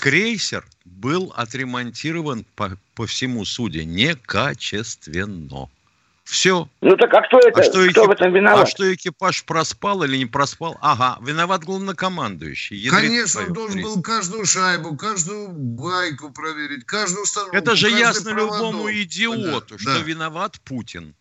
[0.00, 5.68] Крейсер был отремонтирован по, по всему суде некачественно.
[6.24, 6.68] Все.
[6.82, 7.60] Ну так а кто это?
[7.60, 8.06] А что, кто экип...
[8.06, 8.64] в этом виноват?
[8.64, 10.76] А что экипаж проспал или не проспал?
[10.82, 12.76] Ага, виноват главнокомандующий.
[12.76, 17.56] Ядрит Конечно, он должен был каждую шайбу, каждую гайку проверить, каждую установку.
[17.56, 18.58] Это же ясно проводок.
[18.58, 20.00] любому идиоту, да, что да.
[20.00, 21.14] виноват Путин.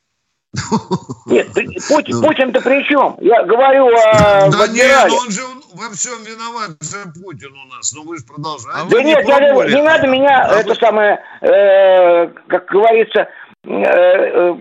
[1.26, 1.48] Нет,
[1.88, 2.28] Путин, ну.
[2.28, 3.18] Путин-то при чем?
[3.20, 5.42] Я говорю о Да нет, он же
[5.74, 7.94] во всем виноват же Путин у нас.
[7.94, 8.80] Ну вы же продолжаете.
[8.82, 10.76] А да нет, не, я, не надо меня, а это вы...
[10.76, 13.28] самое, э, как говорится,
[13.66, 14.56] э, э,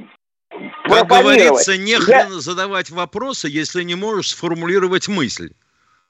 [0.88, 2.40] как говорится, не хрен я...
[2.40, 5.50] задавать вопросы, если не можешь сформулировать мысль.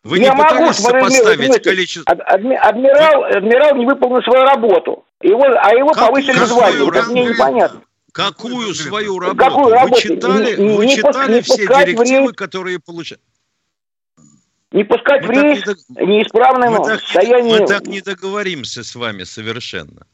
[0.04, 2.12] Вы я не пытались сопоставить количество...
[2.12, 5.04] Адмирал, адмирал не выполнил свою работу.
[5.20, 6.88] Его, а его как, повысили звание.
[6.88, 7.80] Это мне непонятно.
[8.16, 9.36] Какую свою работу?
[9.36, 9.94] Какую работу?
[9.94, 13.20] Вы читали, не, вы не читали не все директивы, которые получали?
[14.72, 17.60] Не пускать мы в рейс не, неисправным состоянием.
[17.60, 20.06] Мы так не договоримся с вами совершенно.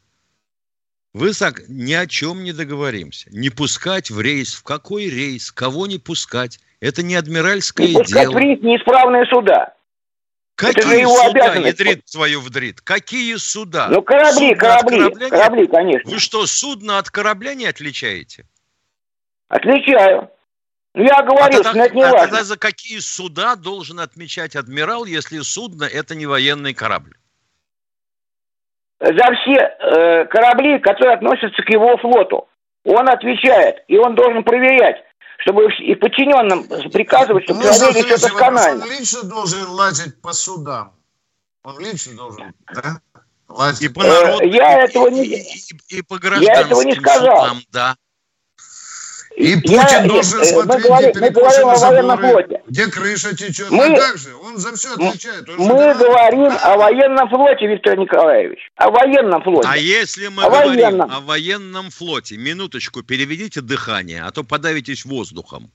[1.15, 3.31] Вы так ни о чем не договоримся.
[3.31, 4.53] Не пускать в рейс.
[4.55, 5.53] В какой рейс?
[5.53, 6.59] Кого не пускать?
[6.81, 8.33] Это не адмиральское не пускать дело.
[8.33, 9.75] в рейс неисправные суда.
[10.63, 11.81] Какие Это же его суда, обязанность.
[11.81, 12.81] ядрит твою вдрит?
[12.81, 13.89] Какие суда?
[13.91, 16.11] Ну, корабли, судно корабли, корабли, конечно.
[16.13, 18.45] Вы что, судно от корабля не отличаете?
[19.49, 20.31] Отличаю.
[20.95, 22.27] Ну, я говорил, а тогда, это не а важно.
[22.29, 27.17] тогда за какие суда должен отмечать адмирал, если судно это не военный корабль?
[29.01, 32.49] За все э, корабли, которые относятся к его флоту.
[32.85, 35.03] Он отвечает, и он должен проверять,
[35.43, 38.85] чтобы и подчиненным приказывать, чтобы проверили все досконально.
[38.85, 40.93] Он лично должен лазить по судам.
[41.65, 43.01] Он лично должен, да?
[43.49, 43.83] Лазить.
[43.83, 46.95] И по народу, я и, этого не, и, и, и по гражданским я этого не
[46.95, 47.49] сказал.
[47.49, 47.97] судам, да.
[49.37, 52.63] И Путин я, должен э, смотреть, мы где говорим о военном флоте.
[52.67, 53.71] Где крыша течет.
[53.71, 54.35] Мы, а как же?
[54.37, 55.49] Он за все отвечает.
[55.49, 58.59] Он мы говорим о военном флоте, Виктор Николаевич.
[58.77, 59.69] О военном флоте.
[59.69, 61.11] А если мы о говорим военном.
[61.11, 65.71] о военном флоте, минуточку, переведите дыхание, а то подавитесь воздухом.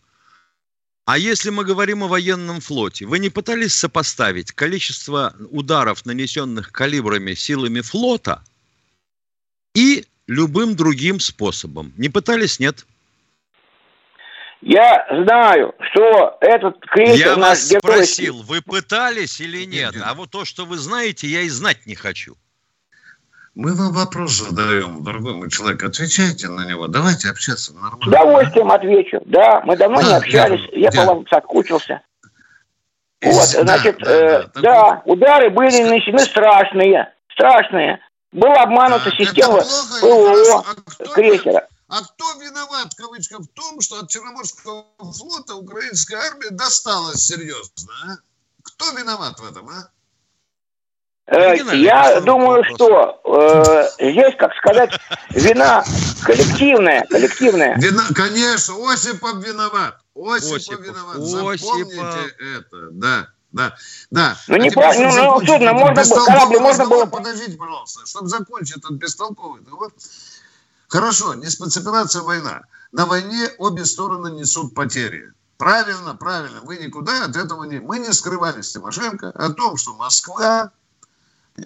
[1.05, 7.33] А если мы говорим о военном флоте, вы не пытались сопоставить количество ударов, нанесенных калибрами
[7.33, 8.43] силами флота
[9.73, 11.93] и любым другим способом?
[11.95, 12.59] Не пытались?
[12.59, 12.85] Нет.
[14.61, 17.27] Я знаю, что этот крейсер...
[17.27, 17.79] Я вас герой...
[17.81, 19.95] спросил, вы пытались или нет?
[20.03, 22.35] А вот то, что вы знаете, я и знать не хочу.
[23.57, 25.83] Мы вам вопрос задаем, дорогой мой человек.
[25.83, 26.87] Отвечайте на него.
[26.87, 28.03] Давайте общаться нормально.
[28.03, 29.21] С удовольствием отвечу.
[29.25, 30.61] Да, мы давно да, не общались.
[30.71, 32.01] Я, я по вам соскучился.
[33.23, 37.11] Вот, да, значит, да, э, да, да, удары были нанесены страшные.
[37.31, 37.99] Страшные.
[38.31, 39.61] Была обманута а, система
[40.01, 40.63] ПВО
[40.99, 41.67] а крейсера.
[41.87, 47.93] А кто виноват, кавычка, в том, что от Черноморского флота украинская армия досталась серьезно?
[48.05, 48.15] А?
[48.61, 49.89] Кто виноват в этом, а?
[51.27, 53.21] Э, я думаю, что
[53.99, 54.91] э, здесь, как сказать,
[55.29, 55.83] вина
[56.23, 57.77] коллективная, коллективная.
[57.77, 59.99] Вина, конечно, Осипов виноват.
[60.15, 61.17] Осипов, Осипов виноват.
[61.17, 62.31] Запомните Осипов.
[62.39, 63.27] это, да.
[63.53, 63.75] Да,
[64.11, 64.37] да.
[64.47, 64.93] Ну, а не про...
[64.93, 67.05] ну, ну, судно, можно было, корабль можно было...
[67.05, 69.93] Подождите, пожалуйста, чтобы закончить этот бестолковый договор.
[70.87, 72.63] Хорошо, не спецоперация, война.
[72.91, 75.33] На войне обе стороны несут потери.
[75.57, 76.61] Правильно, правильно.
[76.61, 77.79] Вы никуда от этого не...
[77.79, 80.71] Мы не скрывали с Тимошенко о том, что Москва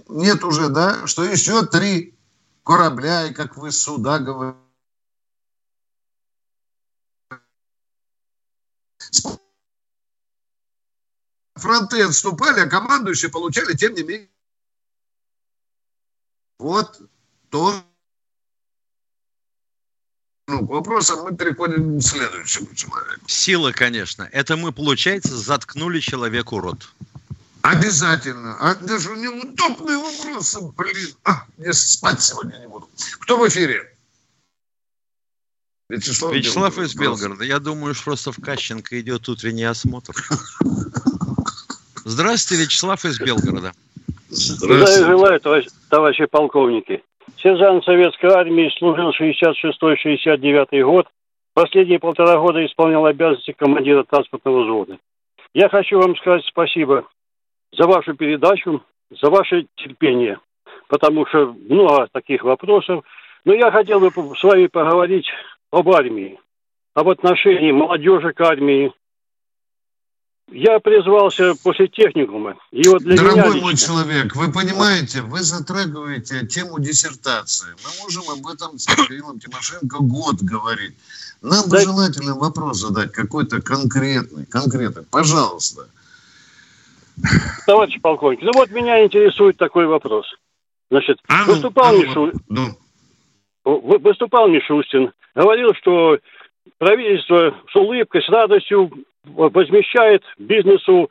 [0.08, 2.18] нет уже, да, что еще три
[2.64, 4.58] корабля, и как вы суда говорите,
[11.56, 14.30] фронты отступали, а командующие получали, тем не менее.
[16.58, 17.02] Вот
[17.50, 17.84] то,
[20.52, 23.22] ну, к вопросам мы переходим к следующему человеку.
[23.28, 24.28] Сила, конечно.
[24.32, 26.90] Это мы, получается, заткнули человеку рот.
[27.62, 28.58] Обязательно.
[28.60, 31.16] А даже неудобные вопросы, блин.
[31.24, 32.90] А, я спать сегодня не буду.
[33.20, 33.96] Кто в эфире?
[35.90, 37.44] Вячеслав, Вячеслав из Белгорода.
[37.44, 40.14] Я думаю, что просто в Кащенко идет утренний осмотр.
[42.04, 43.74] Здравствуйте, Вячеслав из Белгорода.
[44.30, 47.04] Здравия желаю, товарищ, товарищи полковники.
[47.38, 51.08] Сержант Советской Армии служил 66-69 год.
[51.54, 54.98] Последние полтора года исполнял обязанности командира транспортного взвода.
[55.54, 57.06] Я хочу вам сказать спасибо
[57.74, 60.40] за вашу передачу, за ваше терпение,
[60.88, 63.04] потому что много таких вопросов.
[63.44, 65.28] Но я хотел бы с вами поговорить
[65.72, 66.40] об армии,
[66.94, 68.94] об отношении молодежи к армии.
[70.52, 72.58] Я призвался после техникума.
[72.72, 77.70] И вот для Дорогой меня мой человек, вы понимаете, вы затрагиваете тему диссертации.
[77.70, 80.96] Мы можем об этом с Михаилом Тимошенко год говорить.
[81.42, 85.04] Нам бы желательно вопрос задать какой-то конкретный, конкретный.
[85.10, 85.88] Пожалуйста.
[87.66, 90.26] Товарищ полковник, ну вот меня интересует такой вопрос.
[90.90, 92.32] Значит, а ну, выступал, а ну, Мишу...
[92.50, 94.00] ну.
[94.00, 96.20] выступал Мишустин, говорил, что
[96.78, 98.92] правительство с улыбкой, с радостью
[99.26, 101.10] возмещает бизнесу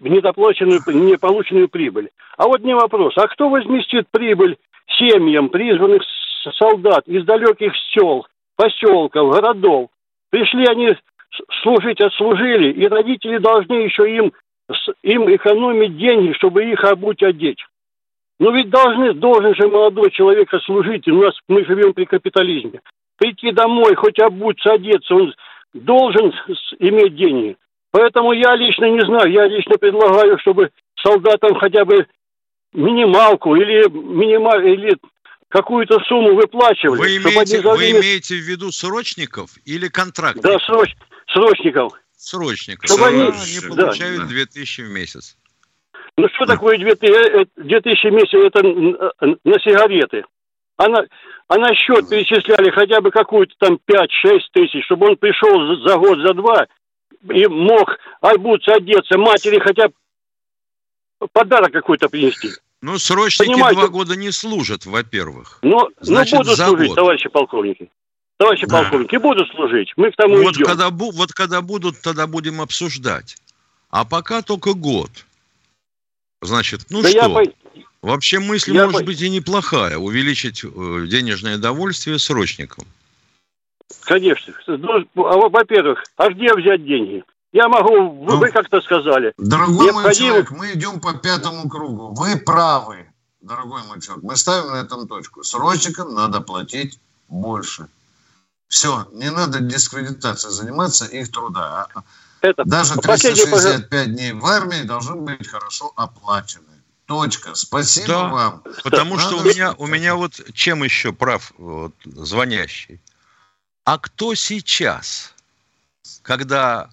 [0.00, 2.10] недоплаченную, неполученную прибыль.
[2.36, 4.56] А вот не вопрос, а кто возместит прибыль
[4.98, 6.02] семьям призванных
[6.58, 9.90] солдат из далеких сел, поселков, городов?
[10.30, 10.96] Пришли они
[11.62, 14.32] служить, отслужили, и родители должны еще им,
[15.02, 17.58] им экономить деньги, чтобы их обуть, одеть.
[18.38, 22.80] Ну ведь должны, должен же молодой человек отслужить, у нас мы живем при капитализме.
[23.18, 25.34] Прийти домой, хоть обуться, одеться, он
[25.72, 26.32] должен
[26.78, 27.56] иметь деньги.
[27.92, 30.70] Поэтому я лично не знаю, я лично предлагаю, чтобы
[31.02, 32.06] солдатам хотя бы
[32.72, 34.96] минималку или минимал или
[35.48, 36.98] какую-то сумму выплачивали.
[36.98, 40.42] Вы имеете, вы имеете в виду срочников или контрактов?
[40.42, 40.94] Да, сроч,
[41.32, 41.92] срочников.
[42.16, 42.86] Срочников.
[42.86, 44.28] Чтобы они, они получают да.
[44.28, 45.36] 2000 в месяц.
[46.16, 48.34] Ну что такое 2000, 2000 в месяц?
[48.34, 50.24] Это на сигареты.
[50.76, 51.06] А на,
[51.50, 55.98] а на счет перечисляли хотя бы какую-то там 5-6 тысяч, чтобы он пришел за, за
[55.98, 56.66] год, за два
[57.28, 59.94] и мог обуться, одеться, матери хотя бы
[61.32, 62.50] подарок какой-то принести.
[62.82, 63.80] Ну, срочники Понимаете?
[63.80, 65.58] два года не служат, во-первых.
[65.62, 66.96] Ну, Значит, ну будут служить, год.
[66.96, 67.90] товарищи полковники.
[68.36, 68.82] Товарищи да.
[68.82, 69.92] полковники, будут служить.
[69.96, 70.66] Мы к тому вот идем.
[70.66, 73.36] Когда, вот когда будут, тогда будем обсуждать.
[73.90, 75.10] А пока только год.
[76.42, 77.42] Значит, ну да что?
[77.74, 77.84] Я...
[78.02, 78.86] Вообще мысль я...
[78.86, 79.98] может быть и неплохая.
[79.98, 80.68] Увеличить э,
[81.06, 82.86] денежное довольствие срочникам.
[84.02, 84.54] Конечно.
[84.66, 87.24] Ну, а во-первых, а где взять деньги?
[87.52, 89.32] Я могу, вы, ну, вы как-то сказали.
[89.36, 90.02] Дорогой Необходимо...
[90.02, 92.14] мой человек, мы идем по пятому кругу.
[92.14, 93.06] Вы правы,
[93.40, 94.22] дорогой мой человек.
[94.22, 95.42] Мы ставим на этом точку.
[95.42, 97.88] Срочникам надо платить больше.
[98.68, 101.88] Все, не надо дискредитацией заниматься их труда.
[101.92, 102.02] А
[102.40, 106.69] Это Даже 365 дней в армии должны быть хорошо оплачены.
[107.10, 107.56] Точка.
[107.56, 108.62] Спасибо да, вам.
[108.84, 109.26] Потому надо...
[109.26, 113.00] что у меня, у меня вот чем еще прав вот, звонящий.
[113.82, 115.34] А кто сейчас,
[116.22, 116.88] когда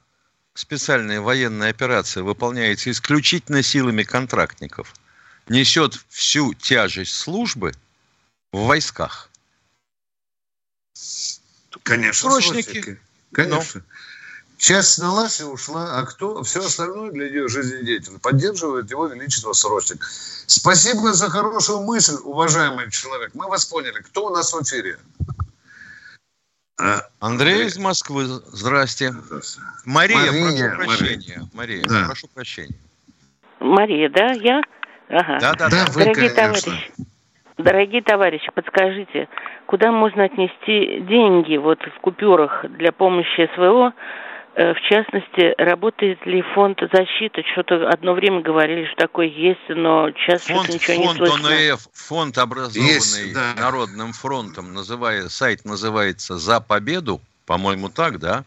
[0.55, 4.95] специальная военная операция выполняется исключительно силами контрактников,
[5.49, 7.73] несет всю тяжесть службы
[8.51, 9.29] в войсках?
[11.83, 12.99] Конечно, срочники.
[13.31, 13.81] Конечно.
[13.81, 13.96] Но.
[14.57, 16.41] Часть снялась и ушла, а кто?
[16.43, 20.03] Все остальное для ее жизнедеятельности поддерживает его величество срочник.
[20.47, 23.31] Спасибо за хорошую мысль, уважаемый человек.
[23.35, 24.01] Мы вас поняли.
[24.01, 24.97] Кто у нас в эфире?
[27.19, 29.13] Андрей из Москвы, здрасте.
[29.85, 31.41] Мария, Мария прошу прощения.
[31.53, 32.05] Мария, да.
[32.05, 32.75] прошу прощения.
[33.59, 34.61] Мария, да, я?
[35.09, 35.37] Ага.
[35.39, 35.85] Да, да, да.
[35.93, 36.71] Вы, Дорогие конечно.
[36.71, 36.93] товарищи,
[37.57, 39.27] дорогие товарищи, подскажите,
[39.65, 43.93] куда можно отнести деньги вот в купюрах для помощи СВО
[44.57, 47.43] в частности, работает ли фонд защиты?
[47.53, 51.49] Что-то одно время говорили, что такое есть, но сейчас фонд, ничего фонд не слышно.
[51.49, 53.53] ОНФ, фонд, образованный есть, да.
[53.55, 58.45] Народным фронтом, называя, сайт называется «За победу», по-моему, так, да?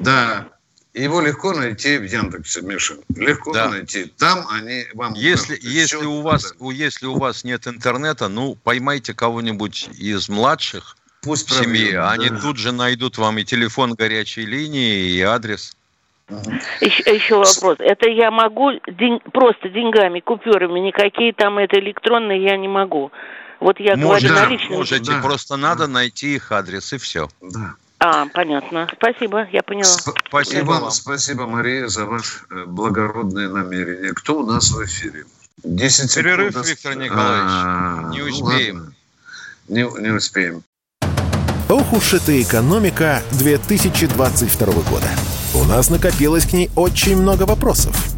[0.00, 0.46] Да.
[0.94, 2.94] Его легко найти в Яндексе, Миша.
[3.14, 3.68] Легко да.
[3.68, 4.04] найти.
[4.16, 5.14] Там они вам...
[5.14, 6.72] Если, если, у вас, да.
[6.72, 11.92] если у вас нет интернета, ну, поймайте кого-нибудь из младших, Пусть в семье.
[11.92, 12.12] Да.
[12.12, 15.76] Они тут же найдут вам и телефон горячей линии, и адрес.
[16.80, 17.78] Еще, еще вопрос.
[17.80, 23.10] Это я могу день, просто деньгами, купюрами, никакие там это электронные я не могу.
[23.60, 24.78] Вот я Может, говорю да, наличные.
[24.78, 25.20] Можете, да.
[25.20, 27.28] просто надо найти их адрес и все.
[27.40, 27.74] Да.
[27.98, 28.88] А, понятно.
[28.96, 29.84] Спасибо, я поняла.
[30.28, 30.90] Спасибо вам.
[30.90, 34.12] Спасибо, Мария, за ваше э, благородное намерение.
[34.12, 35.24] Кто у нас в эфире?
[35.64, 36.66] 10 Перерыв, секунд.
[36.68, 37.50] Виктор Николаевич.
[37.50, 38.94] А, не ну успеем.
[39.68, 40.62] Ну, не, не успеем.
[41.70, 45.06] Ох уж эта экономика 2022 года.
[45.54, 48.17] У нас накопилось к ней очень много вопросов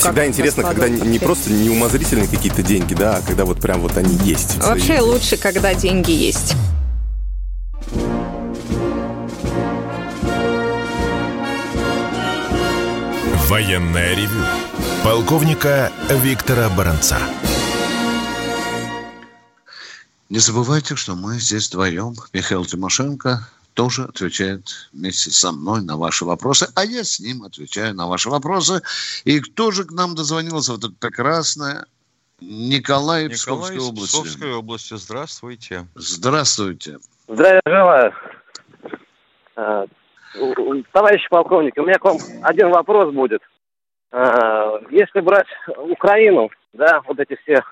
[0.00, 4.14] Всегда интересно, когда не просто неумозрительные какие-то деньги, да, а когда вот прям вот они
[4.24, 4.56] есть.
[4.56, 6.54] Вообще лучше, когда деньги есть.
[13.48, 14.42] Военная ревю.
[15.04, 17.18] Полковника Виктора Баранца.
[20.30, 22.14] Не забывайте, что мы здесь вдвоем.
[22.32, 27.94] Михаил Тимошенко тоже отвечает вместе со мной на ваши вопросы, а я с ним отвечаю
[27.94, 28.82] на ваши вопросы.
[29.24, 30.72] И кто же к нам дозвонился?
[30.72, 31.86] Вот это прекрасное
[32.40, 34.16] Николай, Николай Псковской области.
[34.16, 34.94] Псковской области.
[34.94, 35.86] Здравствуйте.
[35.94, 36.98] Здравствуйте.
[37.28, 38.14] Здравия желаю.
[39.56, 39.84] А,
[40.92, 43.42] товарищ полковник, у меня к вам один вопрос будет.
[44.10, 47.62] А, если брать Украину, да, вот эти все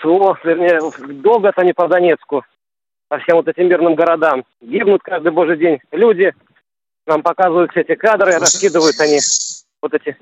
[0.00, 0.80] СВО, вернее,
[1.22, 2.44] долго-то они по Донецку,
[3.08, 4.44] по всем вот этим мирным городам.
[4.60, 6.34] Гибнут каждый божий день люди.
[7.06, 9.18] Нам показывают все эти кадры, раскидывают они
[9.80, 10.16] вот эти...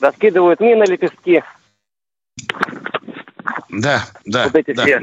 [0.00, 1.42] Раскидывают мины, лепестки.
[3.70, 4.44] Да, да.
[4.44, 4.84] Вот эти да.
[4.84, 5.00] все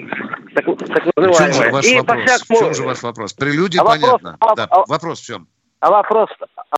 [0.53, 1.33] так, так называемые.
[1.33, 2.23] В чем же ваш И вопрос?
[2.23, 2.59] всякому...
[2.59, 3.33] В чем же ваш вопрос?
[3.33, 4.37] Прелюдия а вопрос, понятно.
[4.39, 4.67] А, да.
[4.69, 5.47] а, вопрос в чем?
[5.79, 6.29] А вопрос,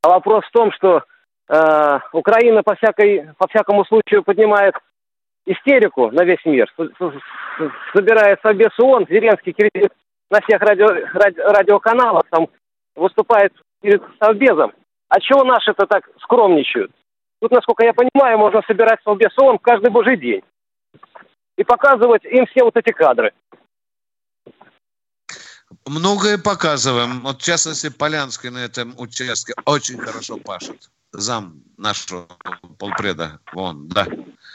[0.02, 1.04] а вопрос в том, что
[1.50, 4.76] э, Украина по, всякой, по всякому случаю поднимает
[5.46, 6.74] истерику на весь мир.
[7.94, 9.56] Собирает Совбез ООН, Зеленский
[10.30, 12.48] на всех радио, радио, радиоканалах, там
[12.96, 14.74] выступает перед Совбезом.
[15.10, 16.92] А чего наши-то так скромничают?
[17.40, 20.42] Тут, насколько я понимаю, можно собирать Совбез ООН каждый божий день.
[21.58, 23.32] И показывать им все вот эти кадры.
[25.86, 27.22] Многое показываем.
[27.22, 30.90] Вот, в частности, Полянский на этом участке очень хорошо пашет.
[31.12, 32.26] Зам нашего
[32.80, 33.40] полпреда.
[33.54, 34.08] Вон, да.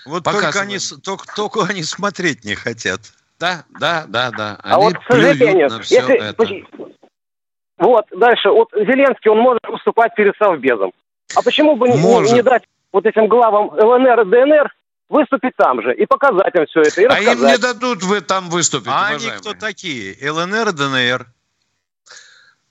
[0.09, 3.01] Вот только они, только, только они смотреть не хотят.
[3.39, 4.59] Да, да, да, да.
[4.63, 6.47] Они а вот, к сожалению, на все если, это.
[7.79, 8.51] Вот, дальше.
[8.51, 10.93] Вот Зеленский, он может выступать перед Совбезом.
[11.37, 14.75] А почему бы не, не дать вот этим главам ЛНР и ДНР
[15.09, 17.03] выступить там же и показать им все это.
[17.03, 19.31] И а им не дадут вы там выступить, А уважаемые.
[19.33, 20.31] они кто такие?
[20.31, 21.27] ЛНР, ДНР?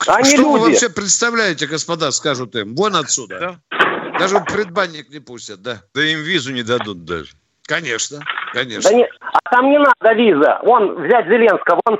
[0.07, 0.45] Они Что люди.
[0.45, 2.75] вы вообще представляете, господа, скажут им?
[2.75, 3.39] Вон отсюда.
[3.39, 3.77] Да?
[4.19, 5.81] Даже предбанник не пустят, да.
[5.93, 7.31] Да им визу не дадут даже.
[7.63, 8.19] Конечно,
[8.53, 8.89] конечно.
[8.89, 10.59] Да не, а там не надо виза.
[10.63, 11.99] Вон, взять Зеленского, он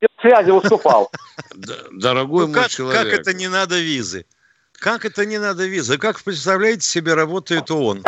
[0.00, 1.10] в связи выступал.
[1.92, 3.02] Дорогой ну, мой человек.
[3.02, 4.26] Как это не надо визы?
[4.72, 5.98] Как это не надо визы?
[5.98, 8.04] Как представляете себе работает ООН?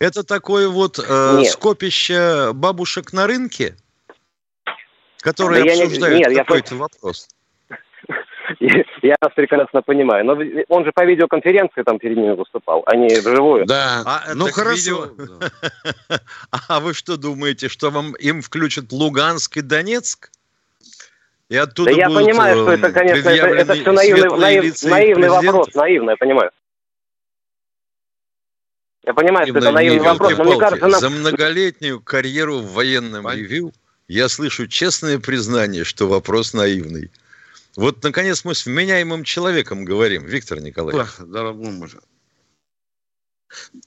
[0.00, 3.76] Это такое вот э, скопище бабушек на рынке,
[5.18, 6.80] которые да обсуждают какой-то я...
[6.80, 7.28] вопрос.
[9.02, 10.24] Я вас прекрасно понимаю.
[10.24, 10.38] Но
[10.68, 13.66] он же по видеоконференции там перед ними выступал, а не вживую.
[13.66, 15.06] Да, а, ну хорошо.
[15.06, 15.38] Видео...
[16.68, 20.30] а вы что думаете, что вам им включат Луганск и Донецк?
[21.48, 25.74] И оттуда да я понимаю, что это, конечно, это, это все наивный, наив, наивный вопрос,
[25.74, 26.50] наивный, я понимаю.
[29.04, 30.86] Я понимаю, что это наивный вопрос, но мне кажется...
[30.86, 31.00] Нам...
[31.00, 33.72] За многолетнюю карьеру в военном ревю
[34.08, 37.10] я слышу честное признание, что вопрос наивный.
[37.78, 41.12] Вот, наконец, мы с вменяемым человеком говорим, Виктор Николаевич.
[41.20, 41.88] Дорогой мой.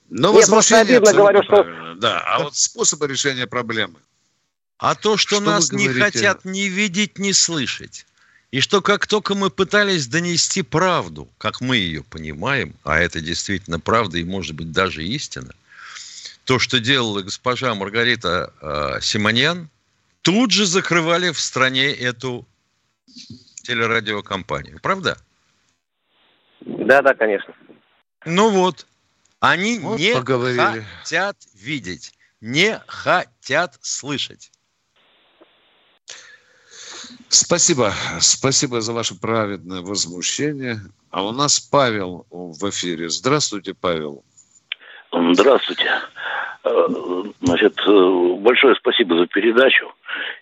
[0.10, 1.96] Но Нет, возмущение говорю, что...
[1.98, 4.00] Да, а вот способы решения проблемы.
[4.78, 8.06] А то, что, что нас не хотят ни видеть, ни слышать.
[8.52, 13.82] И что как только мы пытались донести правду, как мы ее понимаем, а это действительно
[13.82, 15.54] правда и может быть даже истина,
[16.46, 19.68] то, что делала госпожа Маргарита э, Симоньян,
[20.22, 22.48] тут же закрывали в стране эту
[23.62, 25.18] телерадиокомпанию, правда?
[26.62, 27.54] Да, да, конечно.
[28.26, 28.86] Ну вот,
[29.40, 30.86] они вот не поговорили.
[31.00, 34.52] хотят видеть, не хотят слышать.
[37.30, 37.94] Спасибо.
[38.20, 40.82] Спасибо за ваше праведное возмущение.
[41.10, 43.10] А у нас Павел в эфире.
[43.10, 44.24] Здравствуйте, Павел.
[45.12, 46.02] Здравствуйте.
[46.64, 46.88] Э,
[47.42, 49.92] значит, э, большое спасибо за передачу.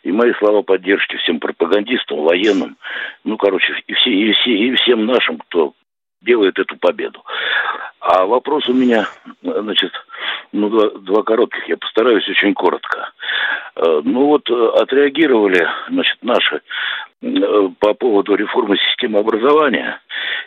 [0.03, 2.77] И мои слова поддержки всем пропагандистам, военным,
[3.23, 5.73] ну, короче, и, все, и, все, и всем нашим, кто
[6.21, 7.23] делает эту победу.
[8.01, 9.07] А вопрос у меня,
[9.41, 9.91] значит,
[10.51, 13.11] ну, два, два коротких, я постараюсь очень коротко.
[13.75, 16.61] Э, ну вот отреагировали, значит, наши
[17.21, 20.01] по поводу реформы системы образования.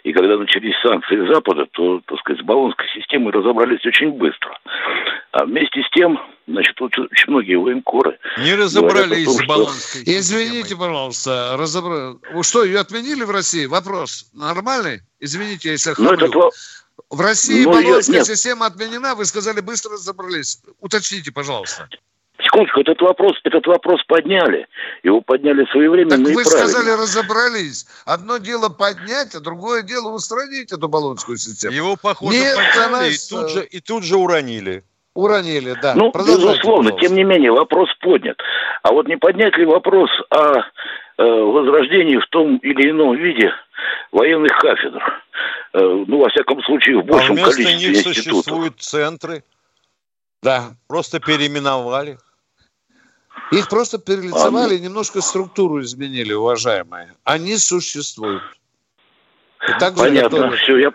[0.04, 4.58] И когда начались санкции Запада, то, так сказать, с баллонской системой разобрались очень быстро.
[5.32, 8.18] А вместе с тем, значит, очень, очень многие военкоры...
[8.38, 10.18] Не разобрались том, с баллонской системой.
[10.18, 12.16] Извините, пожалуйста, разобрали.
[12.42, 13.66] Что, ее отменили в России?
[13.66, 15.00] Вопрос нормальный?
[15.20, 16.14] Извините, если хамлю.
[16.14, 16.34] этот,
[17.10, 18.26] в России Ну, баллонская нет.
[18.26, 20.60] система отменена, вы сказали, быстро разобрались.
[20.80, 21.88] Уточните, пожалуйста.
[22.44, 24.66] Секундочку, этот вопрос, этот вопрос подняли.
[25.02, 26.68] Его подняли своевременно Так и вы правильно.
[26.68, 27.86] сказали, разобрались.
[28.04, 31.74] Одно дело поднять, а другое дело устранить эту баллонскую систему.
[31.74, 34.82] Его, похоже, Нет, подняли нас, и тут, э, же, и тут же уронили.
[35.14, 35.94] Уронили, да.
[35.94, 37.00] Ну, безусловно, пожалуйста.
[37.06, 38.38] тем не менее, вопрос поднят.
[38.82, 40.62] А вот не поднять ли вопрос о э,
[41.22, 43.50] возрождении в том или ином виде
[44.10, 45.02] военных кафедр?
[45.74, 48.24] Э, ну, во всяком случае, в А большем вместо количестве них институтов.
[48.24, 49.44] существуют центры.
[50.42, 50.72] Да.
[50.88, 52.18] Просто переименовали.
[53.52, 57.12] Их просто перелицевали А, и немножко структуру изменили, уважаемые.
[57.24, 58.42] Они существуют.
[59.68, 60.56] И так же Понятно, готовы.
[60.56, 60.92] все, я,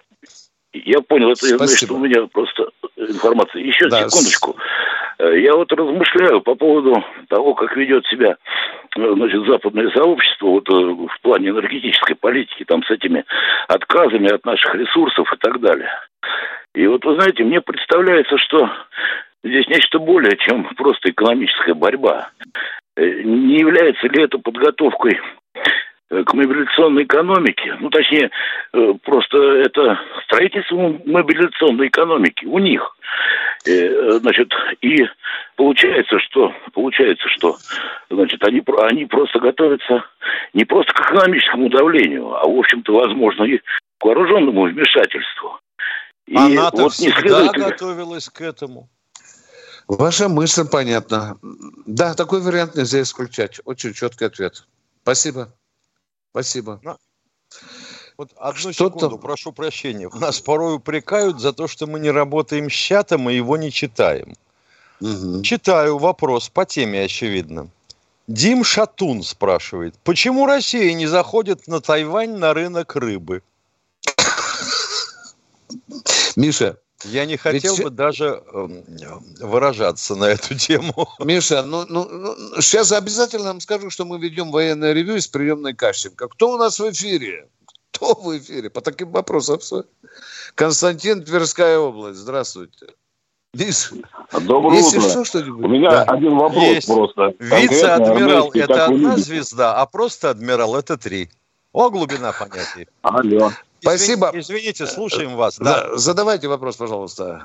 [0.73, 1.31] я понял.
[1.31, 1.65] Это Спасибо.
[1.65, 3.61] значит, у меня просто информация.
[3.61, 4.55] Еще Да, секундочку.
[5.19, 8.37] Э, Я вот размышляю по поводу того, как ведет себя
[8.97, 13.23] э, значит, западное сообщество вот, э, в плане энергетической политики, там с этими
[13.67, 15.89] отказами от наших ресурсов и так далее.
[16.75, 18.69] И вот, вы знаете, мне представляется, что
[19.43, 22.31] здесь нечто более, чем просто экономическая борьба.
[22.95, 25.19] Э, Не является ли это подготовкой
[26.09, 28.31] э, к мобилизационной экономике, ну, точнее,
[28.73, 30.75] э, просто это строительство
[31.05, 32.93] мобилизационной экономики у них.
[33.65, 35.05] Значит, и
[35.57, 37.57] получается, что, получается, что,
[38.09, 40.05] значит, они, они просто готовятся
[40.53, 45.59] не просто к экономическому давлению, а, в общем-то, возможно, и к вооруженному вмешательству.
[46.27, 48.88] И А НАТО вот не следует готовилась к этому.
[49.88, 51.38] Ваша мысль понятна.
[51.85, 53.61] Да, такой вариант нельзя исключать.
[53.65, 54.67] Очень четкий ответ.
[55.03, 55.53] Спасибо.
[56.31, 56.81] Спасибо.
[58.17, 60.09] Вот одну Что-то- секунду, прошу прощения.
[60.13, 64.35] Нас порой упрекают за то, что мы не работаем с чатом и его не читаем.
[65.43, 67.69] Читаю вопрос по теме, очевидно.
[68.27, 73.41] Дим Шатун спрашивает, почему Россия не заходит на Тайвань на рынок рыбы?
[76.35, 78.83] Миша, Я не хотел Ведь- бы даже эм,
[79.39, 81.07] выражаться на эту тему.
[81.19, 85.73] Миша, ну, ну, ну, сейчас обязательно вам скажу, что мы ведем военное ревью из приемной
[85.75, 86.27] Кащенко.
[86.27, 87.47] Кто у нас в эфире?
[87.91, 88.69] Кто в эфире?
[88.69, 89.59] По таким вопросам.
[89.59, 89.83] всё.
[90.55, 92.19] Константин, Тверская область.
[92.19, 92.87] Здравствуйте.
[94.41, 95.23] Доброе если утро.
[95.25, 95.39] что.
[95.39, 96.03] У меня Да.
[96.03, 96.87] один вопрос Есть.
[96.87, 97.33] просто.
[97.39, 101.29] Вице-адмирал это одна звезда, а просто адмирал это три.
[101.73, 102.87] О, глубина понятий.
[103.01, 103.51] Алло.
[103.80, 104.32] Спасибо.
[104.34, 105.57] Извините, слушаем вас.
[105.59, 105.97] Да, Да.
[105.97, 107.43] задавайте вопрос, пожалуйста.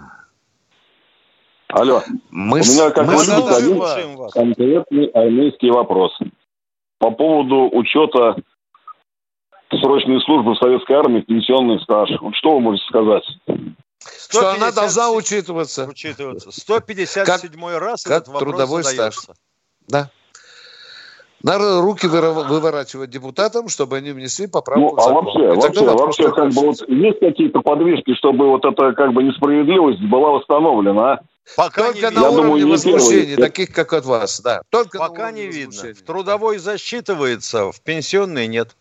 [1.69, 2.03] Алло.
[2.31, 4.33] Мы У меня, как мы вы видите, слушаем один вас.
[4.33, 6.13] Конкретный армейский вопрос.
[6.99, 8.37] По поводу учета
[9.81, 12.11] срочной службы в советской армии в пенсионный стаж.
[12.21, 13.25] Вот что вы можете сказать?
[14.29, 15.87] Что она 150 должна учитываться.
[15.89, 16.53] Учитываться.
[16.53, 19.21] 157 раз как этот вопрос трудовой задается.
[19.23, 19.37] стаж.
[19.89, 20.11] Да.
[21.43, 25.25] Надо руки выворачивать депутатам, чтобы они внесли поправку Ну, а закон.
[25.25, 30.01] вообще, вообще, вообще, как бы вот есть какие-то подвижки, чтобы вот эта как бы несправедливость
[30.03, 31.21] была восстановлена, а?
[31.57, 32.31] Пока Только не на Я видно.
[32.31, 34.63] думаю, уровне не возмущений, таких как от вас, да.
[34.71, 35.93] Только Пока не видно.
[35.93, 38.77] В трудовой засчитывается, в пенсионный нет.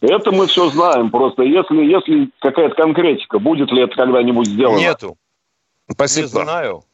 [0.00, 1.10] Это мы все знаем.
[1.10, 4.78] Просто если, если какая-то конкретика, будет ли это когда-нибудь сделано?
[4.78, 5.16] Нету.
[5.90, 6.26] Спасибо.
[6.26, 6.84] Не знаю.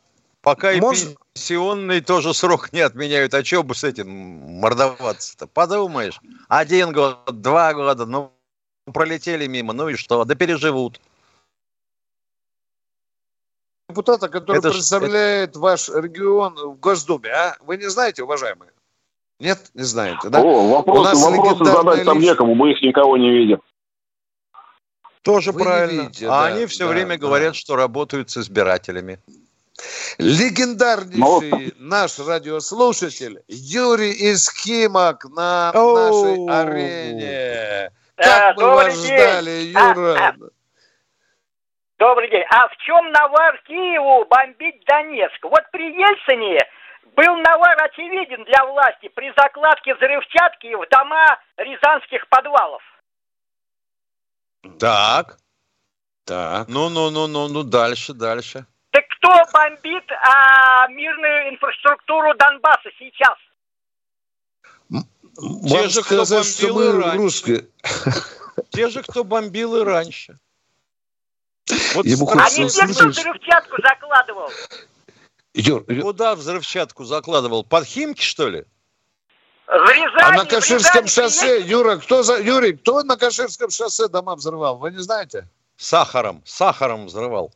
[0.42, 0.80] Пока и
[1.36, 3.34] Пенсионный тоже срок не отменяют.
[3.34, 4.08] А что бы с этим
[4.58, 5.46] мордоваться-то?
[5.46, 6.18] Подумаешь,
[6.48, 8.32] один год, два года, ну,
[8.90, 10.24] пролетели мимо, ну и что?
[10.24, 10.98] Да переживут.
[13.90, 17.56] Депутата, который Это ж- представляет ваш регион в Госдуме, а?
[17.60, 18.72] Вы не знаете, уважаемые?
[19.38, 20.40] Нет, не знаете, да?
[20.40, 23.60] О, У вопросы, нас вопросы задать там лич- некому, мы их никого не видим.
[25.20, 26.00] Тоже Вы правильно.
[26.02, 27.18] видите, а да, они все да, время да.
[27.18, 29.20] говорят, что работают с избирателями.
[30.18, 37.90] Легендарнейший наш радиослушатель Юрий из Химок на нашей арене.
[38.16, 39.14] Как мы добрый вас день.
[39.18, 40.18] ждали, А, Юра.
[40.18, 40.34] а.
[41.98, 42.44] Добрый день.
[42.50, 45.42] А в чем навар Киеву бомбить Донецк?
[45.42, 46.58] Вот при Ельцине
[47.14, 52.82] был навар очевиден для власти при закладке взрывчатки в дома рязанских подвалов.
[54.78, 55.36] Так.
[56.24, 56.68] Так.
[56.68, 58.66] Ну, ну, ну, ну, ну, дальше, дальше.
[59.26, 63.34] Кто бомбит а, мирную инфраструктуру Донбасса сейчас?
[64.88, 67.16] Те Вам же, кто сказать, что мы раньше.
[67.16, 67.68] русские.
[68.70, 70.38] Те же, кто бомбил и раньше.
[71.94, 74.48] Вот Ему а не те, кто взрывчатку закладывал.
[75.54, 76.02] Юр, Юр...
[76.02, 77.64] Куда взрывчатку закладывал?
[77.64, 78.64] Под Химки, что ли?
[79.66, 81.68] В Рязани, а на Каширском Рязани, шоссе, есть...
[81.68, 82.40] Юра, кто за...
[82.40, 84.78] Юрий, кто на Каширском шоссе дома взрывал?
[84.78, 85.48] Вы не знаете?
[85.76, 87.52] Сахаром, сахаром взрывал.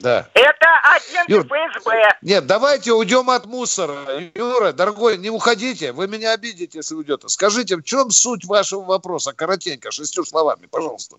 [0.00, 0.28] Да.
[0.34, 2.18] Это агент Юр, ФСБ.
[2.22, 4.30] Нет, давайте уйдем от мусора.
[4.34, 5.92] Юра, дорогой, не уходите.
[5.92, 7.28] Вы меня обидите, если уйдете.
[7.28, 9.32] Скажите, в чем суть вашего вопроса?
[9.32, 11.16] Коротенько, шестью словами, пожалуйста.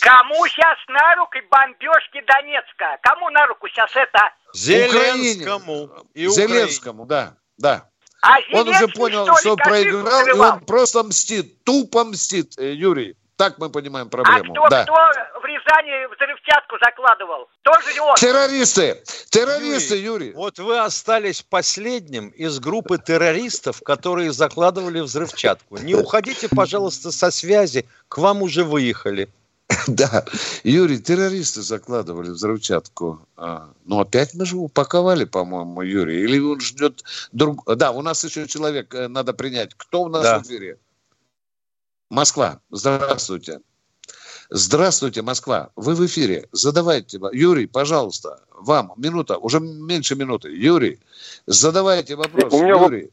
[0.00, 2.98] Кому сейчас на руку бомбежки Донецка?
[3.02, 4.32] Кому на руку сейчас это?
[4.52, 5.90] Зеленскому.
[6.14, 7.88] И Зеленскому, да, да.
[8.22, 13.16] А он уже понял, что, что проиграл, и он просто мстит, тупо мстит, э, Юрий.
[13.36, 14.52] Так мы понимаем проблему.
[14.52, 14.82] А кто, да.
[14.84, 17.48] кто в Рязани взрывчатку закладывал?
[17.62, 18.16] Тоже он.
[18.16, 19.02] Террористы.
[19.28, 20.32] Террористы, Юрий, Юрий.
[20.32, 25.76] Вот вы остались последним из группы террористов, которые закладывали взрывчатку.
[25.78, 27.86] Не уходите, пожалуйста, со связи.
[28.08, 29.28] К вам уже выехали.
[29.88, 30.24] Да,
[30.64, 33.20] Юрий, террористы закладывали взрывчатку.
[33.36, 36.22] А, ну, опять мы же упаковали, по-моему, Юрий.
[36.22, 37.64] Или он ждет друг...
[37.76, 39.74] Да, у нас еще человек э, надо принять.
[39.76, 40.38] Кто у нас да.
[40.38, 40.78] в эфире?
[42.10, 43.60] Москва, здравствуйте.
[44.50, 45.70] Здравствуйте, Москва.
[45.74, 46.48] Вы в эфире.
[46.52, 47.18] Задавайте.
[47.32, 50.50] Юрий, пожалуйста, вам минута, уже меньше минуты.
[50.50, 51.00] Юрий,
[51.46, 52.52] задавайте вопрос.
[52.52, 53.10] У меня, Юрий.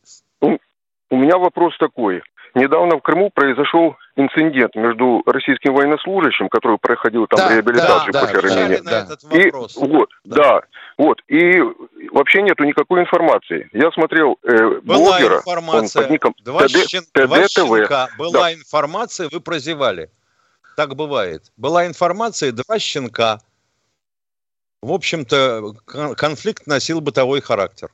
[1.10, 2.22] У, меня вопрос такой.
[2.56, 8.42] Недавно в Крыму произошел инцидент между российским военнослужащим, который проходил там да, реабилитацию да, после
[8.42, 8.82] да, ранения.
[8.84, 9.08] Да.
[9.32, 10.36] И, вот, да.
[10.36, 10.62] да,
[10.98, 11.60] вот, и
[12.12, 13.70] вообще нету никакой информации.
[13.74, 16.02] Я смотрел э, Была блогера, информация.
[16.02, 18.10] он под ником два, ТД, щенка.
[18.18, 18.54] Была да.
[18.54, 20.12] информация, вы прозевали.
[20.76, 21.52] Так бывает.
[21.58, 23.40] Была информация, два щенка.
[24.82, 25.74] В общем-то,
[26.18, 27.90] конфликт носил бытовой характер.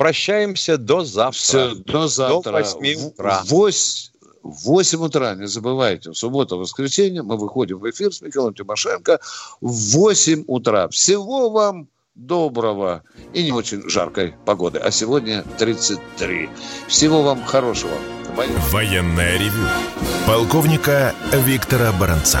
[0.00, 1.38] Прощаемся до завтра.
[1.38, 2.52] Все, до завтра.
[2.52, 3.42] До 8 утра.
[3.44, 4.10] 8,
[4.42, 9.20] 8 утра, не забывайте, в субботу, воскресенье мы выходим в эфир с Михаилом Тимошенко
[9.60, 10.88] в 8 утра.
[10.88, 13.02] Всего вам доброго
[13.34, 14.78] и не очень жаркой погоды.
[14.78, 16.48] А сегодня 33.
[16.88, 17.92] Всего вам хорошего.
[18.70, 19.68] Военное ревю.
[20.26, 22.40] Полковника Виктора Баранца.